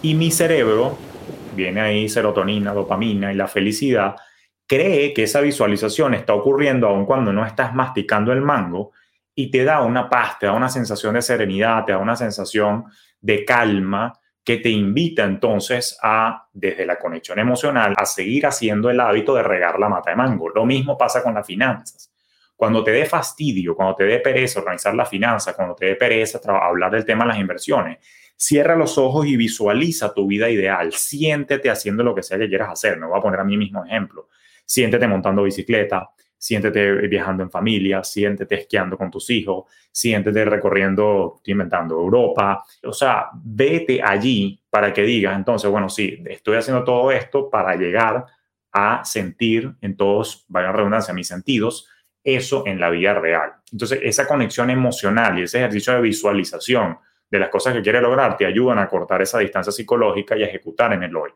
Y 0.01 0.15
mi 0.15 0.31
cerebro, 0.31 0.97
viene 1.57 1.81
ahí 1.81 2.07
serotonina, 2.07 2.73
dopamina 2.73 3.33
y 3.33 3.35
la 3.35 3.47
felicidad, 3.49 4.15
cree 4.65 5.13
que 5.13 5.23
esa 5.23 5.41
visualización 5.41 6.13
está 6.13 6.33
ocurriendo 6.33 6.87
aun 6.87 7.05
cuando 7.05 7.33
no 7.33 7.45
estás 7.45 7.73
masticando 7.73 8.31
el 8.31 8.41
mango 8.41 8.91
y 9.35 9.51
te 9.51 9.63
da 9.63 9.81
una 9.81 10.09
paz, 10.09 10.39
te 10.39 10.45
da 10.45 10.53
una 10.53 10.69
sensación 10.69 11.15
de 11.15 11.21
serenidad, 11.21 11.83
te 11.85 11.91
da 11.91 11.97
una 11.97 12.15
sensación 12.15 12.85
de 13.19 13.43
calma 13.43 14.13
que 14.43 14.57
te 14.57 14.69
invita 14.69 15.25
entonces 15.25 15.97
a, 16.01 16.47
desde 16.53 16.85
la 16.85 16.97
conexión 16.97 17.37
emocional, 17.37 17.93
a 17.97 18.05
seguir 18.05 18.45
haciendo 18.45 18.89
el 18.89 18.99
hábito 18.99 19.35
de 19.35 19.43
regar 19.43 19.77
la 19.77 19.89
mata 19.89 20.11
de 20.11 20.15
mango. 20.15 20.49
Lo 20.49 20.65
mismo 20.65 20.97
pasa 20.97 21.21
con 21.21 21.33
las 21.33 21.45
finanzas. 21.45 22.13
Cuando 22.55 22.83
te 22.83 22.91
dé 22.91 23.05
fastidio, 23.05 23.75
cuando 23.75 23.95
te 23.95 24.05
dé 24.05 24.19
pereza 24.19 24.59
organizar 24.59 24.95
la 24.95 25.05
finanza, 25.05 25.53
cuando 25.53 25.75
te 25.75 25.87
dé 25.87 25.95
pereza 25.95 26.39
hablar 26.45 26.91
del 26.91 27.05
tema 27.05 27.25
de 27.25 27.27
las 27.27 27.39
inversiones, 27.39 27.97
cierra 28.37 28.75
los 28.75 28.97
ojos 28.97 29.25
y 29.25 29.35
visualiza 29.35 30.13
tu 30.13 30.27
vida 30.27 30.49
ideal. 30.49 30.93
Siéntete 30.93 31.69
haciendo 31.69 32.03
lo 32.03 32.15
que 32.15 32.23
sea 32.23 32.37
que 32.37 32.47
quieras 32.47 32.69
hacer. 32.69 32.97
Me 32.97 33.07
voy 33.07 33.17
a 33.17 33.21
poner 33.21 33.39
a 33.39 33.43
mí 33.43 33.57
mismo 33.57 33.83
ejemplo. 33.83 34.29
Siéntete 34.63 35.07
montando 35.07 35.43
bicicleta, 35.43 36.11
siéntete 36.37 37.07
viajando 37.07 37.41
en 37.41 37.49
familia, 37.49 38.03
siéntete 38.03 38.55
esquiando 38.61 38.97
con 38.97 39.09
tus 39.09 39.29
hijos, 39.31 39.65
siéntete 39.91 40.45
recorriendo, 40.45 41.35
estoy 41.37 41.53
inventando, 41.53 41.95
Europa. 41.95 42.63
O 42.83 42.93
sea, 42.93 43.29
vete 43.33 44.01
allí 44.03 44.61
para 44.69 44.93
que 44.93 45.01
digas, 45.01 45.35
entonces, 45.35 45.69
bueno, 45.71 45.89
sí, 45.89 46.21
estoy 46.27 46.57
haciendo 46.57 46.83
todo 46.83 47.11
esto 47.11 47.49
para 47.49 47.75
llegar 47.75 48.25
a 48.71 49.03
sentir 49.03 49.73
en 49.81 49.97
todos, 49.97 50.45
vaya 50.49 50.71
redundancia, 50.71 51.13
mis 51.13 51.27
sentidos, 51.27 51.89
eso 52.23 52.67
en 52.67 52.79
la 52.79 52.89
vida 52.89 53.13
real. 53.15 53.53
Entonces, 53.71 53.99
esa 54.03 54.27
conexión 54.27 54.69
emocional 54.69 55.39
y 55.39 55.43
ese 55.43 55.59
ejercicio 55.59 55.93
de 55.93 56.01
visualización 56.01 56.99
de 57.29 57.39
las 57.39 57.49
cosas 57.49 57.73
que 57.73 57.81
quieres 57.81 58.01
lograr 58.01 58.37
te 58.37 58.45
ayudan 58.45 58.79
a 58.79 58.87
cortar 58.87 59.21
esa 59.21 59.39
distancia 59.39 59.71
psicológica 59.71 60.37
y 60.37 60.43
a 60.43 60.47
ejecutar 60.47 60.93
en 60.93 61.03
el 61.03 61.15
hoy. 61.15 61.31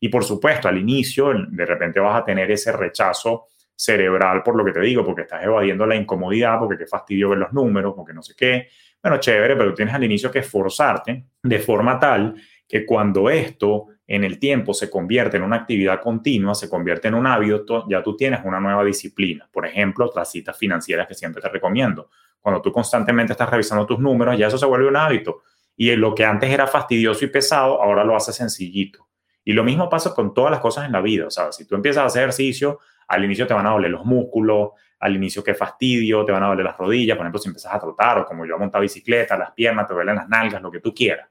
Y 0.00 0.08
por 0.08 0.24
supuesto, 0.24 0.68
al 0.68 0.78
inicio, 0.78 1.32
de 1.48 1.66
repente 1.66 2.00
vas 2.00 2.20
a 2.20 2.24
tener 2.24 2.50
ese 2.50 2.72
rechazo 2.72 3.46
cerebral 3.74 4.42
por 4.42 4.56
lo 4.56 4.64
que 4.64 4.72
te 4.72 4.80
digo, 4.80 5.04
porque 5.04 5.22
estás 5.22 5.44
evadiendo 5.44 5.86
la 5.86 5.96
incomodidad, 5.96 6.58
porque 6.58 6.78
qué 6.78 6.86
fastidio 6.86 7.30
ver 7.30 7.38
los 7.38 7.52
números, 7.52 7.94
porque 7.94 8.12
no 8.12 8.22
sé 8.22 8.34
qué. 8.36 8.68
Bueno, 9.02 9.18
chévere, 9.18 9.56
pero 9.56 9.74
tienes 9.74 9.94
al 9.94 10.04
inicio 10.04 10.30
que 10.30 10.40
esforzarte 10.40 11.26
de 11.42 11.58
forma 11.58 11.98
tal 11.98 12.34
que 12.66 12.84
cuando 12.84 13.30
esto 13.30 13.86
en 14.06 14.24
el 14.24 14.38
tiempo 14.38 14.72
se 14.72 14.88
convierte 14.90 15.36
en 15.36 15.42
una 15.42 15.56
actividad 15.56 16.00
continua, 16.00 16.54
se 16.54 16.68
convierte 16.68 17.08
en 17.08 17.14
un 17.14 17.26
hábito, 17.26 17.86
ya 17.88 18.02
tú 18.02 18.16
tienes 18.16 18.40
una 18.44 18.60
nueva 18.60 18.84
disciplina. 18.84 19.48
Por 19.52 19.66
ejemplo, 19.66 20.10
las 20.14 20.30
citas 20.30 20.56
financieras 20.56 21.06
que 21.06 21.14
siempre 21.14 21.42
te 21.42 21.48
recomiendo. 21.48 22.10
Cuando 22.40 22.62
tú 22.62 22.72
constantemente 22.72 23.32
estás 23.32 23.50
revisando 23.50 23.86
tus 23.86 23.98
números, 23.98 24.38
ya 24.38 24.46
eso 24.46 24.58
se 24.58 24.66
vuelve 24.66 24.88
un 24.88 24.96
hábito. 24.96 25.42
Y 25.76 25.94
lo 25.96 26.14
que 26.14 26.24
antes 26.24 26.50
era 26.50 26.66
fastidioso 26.66 27.24
y 27.24 27.28
pesado, 27.28 27.82
ahora 27.82 28.04
lo 28.04 28.16
hace 28.16 28.32
sencillito. 28.32 29.08
Y 29.44 29.52
lo 29.52 29.62
mismo 29.62 29.88
pasa 29.88 30.14
con 30.14 30.32
todas 30.34 30.50
las 30.50 30.60
cosas 30.60 30.86
en 30.86 30.92
la 30.92 31.00
vida. 31.00 31.26
O 31.26 31.30
sea, 31.30 31.52
si 31.52 31.66
tú 31.66 31.74
empiezas 31.74 32.02
a 32.02 32.06
hacer 32.06 32.22
ejercicio, 32.22 32.80
al 33.08 33.24
inicio 33.24 33.46
te 33.46 33.54
van 33.54 33.66
a 33.66 33.70
doler 33.70 33.90
los 33.90 34.04
músculos, 34.04 34.70
al 34.98 35.14
inicio 35.14 35.44
qué 35.44 35.54
fastidio, 35.54 36.24
te 36.24 36.32
van 36.32 36.42
a 36.42 36.48
doler 36.48 36.64
las 36.64 36.76
rodillas, 36.76 37.16
por 37.16 37.24
ejemplo, 37.24 37.40
si 37.40 37.48
empiezas 37.48 37.72
a 37.72 37.78
trotar 37.78 38.18
o 38.18 38.24
como 38.24 38.46
yo 38.46 38.54
a 38.56 38.58
montar 38.58 38.80
bicicleta, 38.80 39.36
las 39.36 39.52
piernas, 39.52 39.86
te 39.86 39.94
duelen 39.94 40.16
las 40.16 40.28
nalgas, 40.28 40.62
lo 40.62 40.70
que 40.70 40.80
tú 40.80 40.94
quieras. 40.94 41.28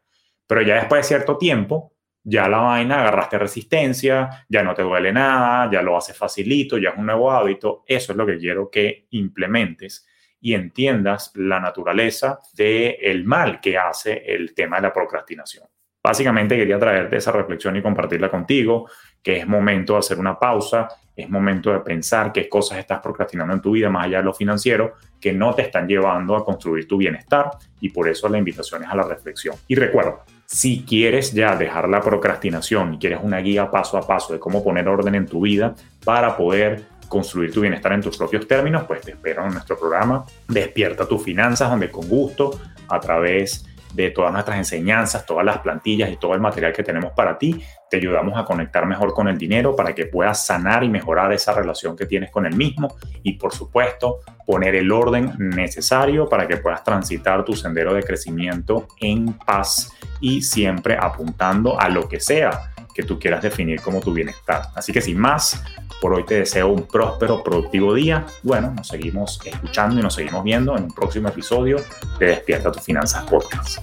Pero 0.48 0.62
ya 0.62 0.76
después 0.76 1.02
de 1.02 1.08
cierto 1.08 1.38
tiempo, 1.38 1.94
ya 2.24 2.48
la 2.48 2.58
vaina 2.58 3.02
agarraste 3.02 3.38
resistencia, 3.38 4.46
ya 4.48 4.64
no 4.64 4.74
te 4.74 4.82
duele 4.82 5.12
nada, 5.12 5.70
ya 5.72 5.82
lo 5.82 5.98
haces 5.98 6.18
facilito, 6.18 6.78
ya 6.78 6.90
es 6.90 6.98
un 6.98 7.06
nuevo 7.06 7.32
hábito. 7.32 7.84
Eso 7.86 8.14
es 8.14 8.18
lo 8.18 8.26
que 8.26 8.38
quiero 8.38 8.70
que 8.70 9.08
implementes 9.12 10.08
y 10.46 10.54
entiendas 10.54 11.32
la 11.34 11.60
naturaleza 11.60 12.40
del 12.54 12.98
el 13.02 13.26
mal 13.26 13.60
que 13.60 13.80
hace 13.80 14.22
el 14.28 14.54
tema 14.54 14.76
de 14.76 14.84
la 14.84 14.94
procrastinación. 14.94 15.66
Básicamente 16.04 16.56
quería 16.56 16.78
traerte 16.78 17.18
esa 17.18 17.32
reflexión 17.32 17.76
y 17.78 17.82
compartirla 17.82 18.30
contigo, 18.30 18.88
que 19.24 19.38
es 19.38 19.48
momento 19.48 19.94
de 19.94 20.00
hacer 20.00 20.20
una 20.20 20.38
pausa, 20.38 20.88
es 21.16 21.28
momento 21.28 21.74
de 21.74 21.80
pensar 21.80 22.32
qué 22.32 22.48
cosas 22.48 22.78
estás 22.78 23.00
procrastinando 23.00 23.56
en 23.56 23.62
tu 23.62 23.72
vida, 23.72 23.90
más 23.90 24.06
allá 24.06 24.20
de 24.20 24.26
lo 24.26 24.36
financiero, 24.36 24.94
que 25.20 25.34
no 25.34 25.56
te 25.56 25.64
están 25.64 25.88
llevando 25.88 26.36
a 26.36 26.46
construir 26.46 26.88
tu 26.88 26.98
bienestar 26.98 27.50
y 27.82 27.90
por 27.90 28.08
eso 28.08 28.30
la 28.30 28.38
invitación 28.38 28.84
es 28.84 28.90
a 28.90 28.96
la 28.96 29.08
reflexión. 29.08 29.56
Y 29.68 29.74
recuerda, 29.74 30.26
si 30.46 30.86
quieres 30.88 31.34
ya 31.34 31.56
dejar 31.56 31.90
la 31.90 32.02
procrastinación 32.02 32.94
y 32.94 33.00
quieres 33.00 33.22
una 33.24 33.40
guía 33.40 33.72
paso 33.72 33.98
a 33.98 34.06
paso 34.06 34.32
de 34.32 34.40
cómo 34.40 34.64
poner 34.64 34.88
orden 34.88 35.16
en 35.16 35.26
tu 35.26 35.42
vida 35.42 35.74
para 36.04 36.38
poder 36.38 36.84
construir 37.08 37.52
tu 37.52 37.62
bienestar 37.62 37.94
en 37.94 38.02
tus 38.02 38.18
propios 38.18 38.48
términos, 38.48 38.84
pues 38.84 39.02
te 39.02 39.12
espero 39.12 39.46
en 39.46 39.54
nuestro 39.54 39.78
programa 39.78 40.26
Despierta 40.48 41.08
tus 41.08 41.24
finanzas, 41.24 41.70
donde 41.70 41.90
con 41.90 42.08
gusto, 42.08 42.60
a 42.88 43.00
través 43.00 43.66
de 43.96 44.12
todas 44.12 44.34
nuestras 44.34 44.58
enseñanzas, 44.58 45.26
todas 45.26 45.46
las 45.46 45.60
plantillas 45.60 46.12
y 46.12 46.18
todo 46.18 46.34
el 46.34 46.42
material 46.42 46.74
que 46.74 46.84
tenemos 46.84 47.14
para 47.14 47.38
ti. 47.38 47.64
Te 47.90 47.98
ayudamos 47.98 48.38
a 48.38 48.44
conectar 48.44 48.86
mejor 48.86 49.14
con 49.14 49.30
el 49.30 49.38
dinero 49.38 49.76
para 49.76 49.96
que 49.96 50.06
puedas 50.06 50.46
sanar 50.46 50.84
y 50.84 50.90
mejorar 50.90 51.32
esa 51.32 51.54
relación 51.54 51.96
que 51.96 52.06
tienes 52.06 52.30
con 52.30 52.46
el 52.46 52.56
mismo 52.56 52.96
y 53.24 53.34
por 53.34 53.54
supuesto 53.54 54.20
poner 54.46 54.76
el 54.76 54.92
orden 54.92 55.34
necesario 55.38 56.28
para 56.28 56.48
que 56.48 56.58
puedas 56.58 56.84
transitar 56.84 57.46
tu 57.46 57.54
sendero 57.54 57.94
de 57.94 58.04
crecimiento 58.04 58.88
en 59.00 59.34
paz 59.34 59.92
y 60.20 60.42
siempre 60.42 60.98
apuntando 61.00 61.80
a 61.80 61.88
lo 61.88 62.10
que 62.10 62.20
sea 62.20 62.72
que 62.94 63.04
tú 63.04 63.20
quieras 63.20 63.42
definir 63.42 63.82
como 63.82 64.00
tu 64.00 64.14
bienestar. 64.14 64.64
Así 64.74 64.94
que 64.94 65.02
sin 65.02 65.18
más, 65.18 65.64
por 66.02 66.14
hoy 66.14 66.24
te 66.24 66.36
deseo 66.36 66.68
un 66.68 66.84
próspero, 66.84 67.44
productivo 67.44 67.94
día. 67.94 68.26
Bueno, 68.44 68.72
nos 68.76 68.88
seguimos 68.88 69.40
escuchando 69.44 70.00
y 70.00 70.04
nos 70.04 70.14
seguimos 70.16 70.44
viendo 70.44 70.78
en 70.78 70.84
un 70.86 70.94
próximo 70.94 71.30
episodio 71.30 71.78
de 72.20 72.28
Despierta 72.28 72.72
tus 72.72 72.84
Finanzas 72.84 73.24
Podcast. 73.26 73.80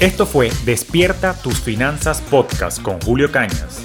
Esto 0.00 0.26
fue 0.26 0.50
Despierta 0.64 1.32
tus 1.32 1.60
Finanzas 1.60 2.20
Podcast 2.20 2.82
con 2.82 3.00
Julio 3.00 3.32
Cañas, 3.32 3.82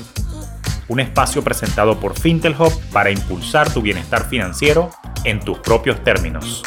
un 0.89 0.99
espacio 0.99 1.43
presentado 1.43 1.99
por 1.99 2.19
Fintelhop 2.19 2.73
para 2.91 3.11
impulsar 3.11 3.71
tu 3.71 3.81
bienestar 3.81 4.27
financiero 4.27 4.89
en 5.23 5.39
tus 5.39 5.59
propios 5.59 6.03
términos. 6.03 6.63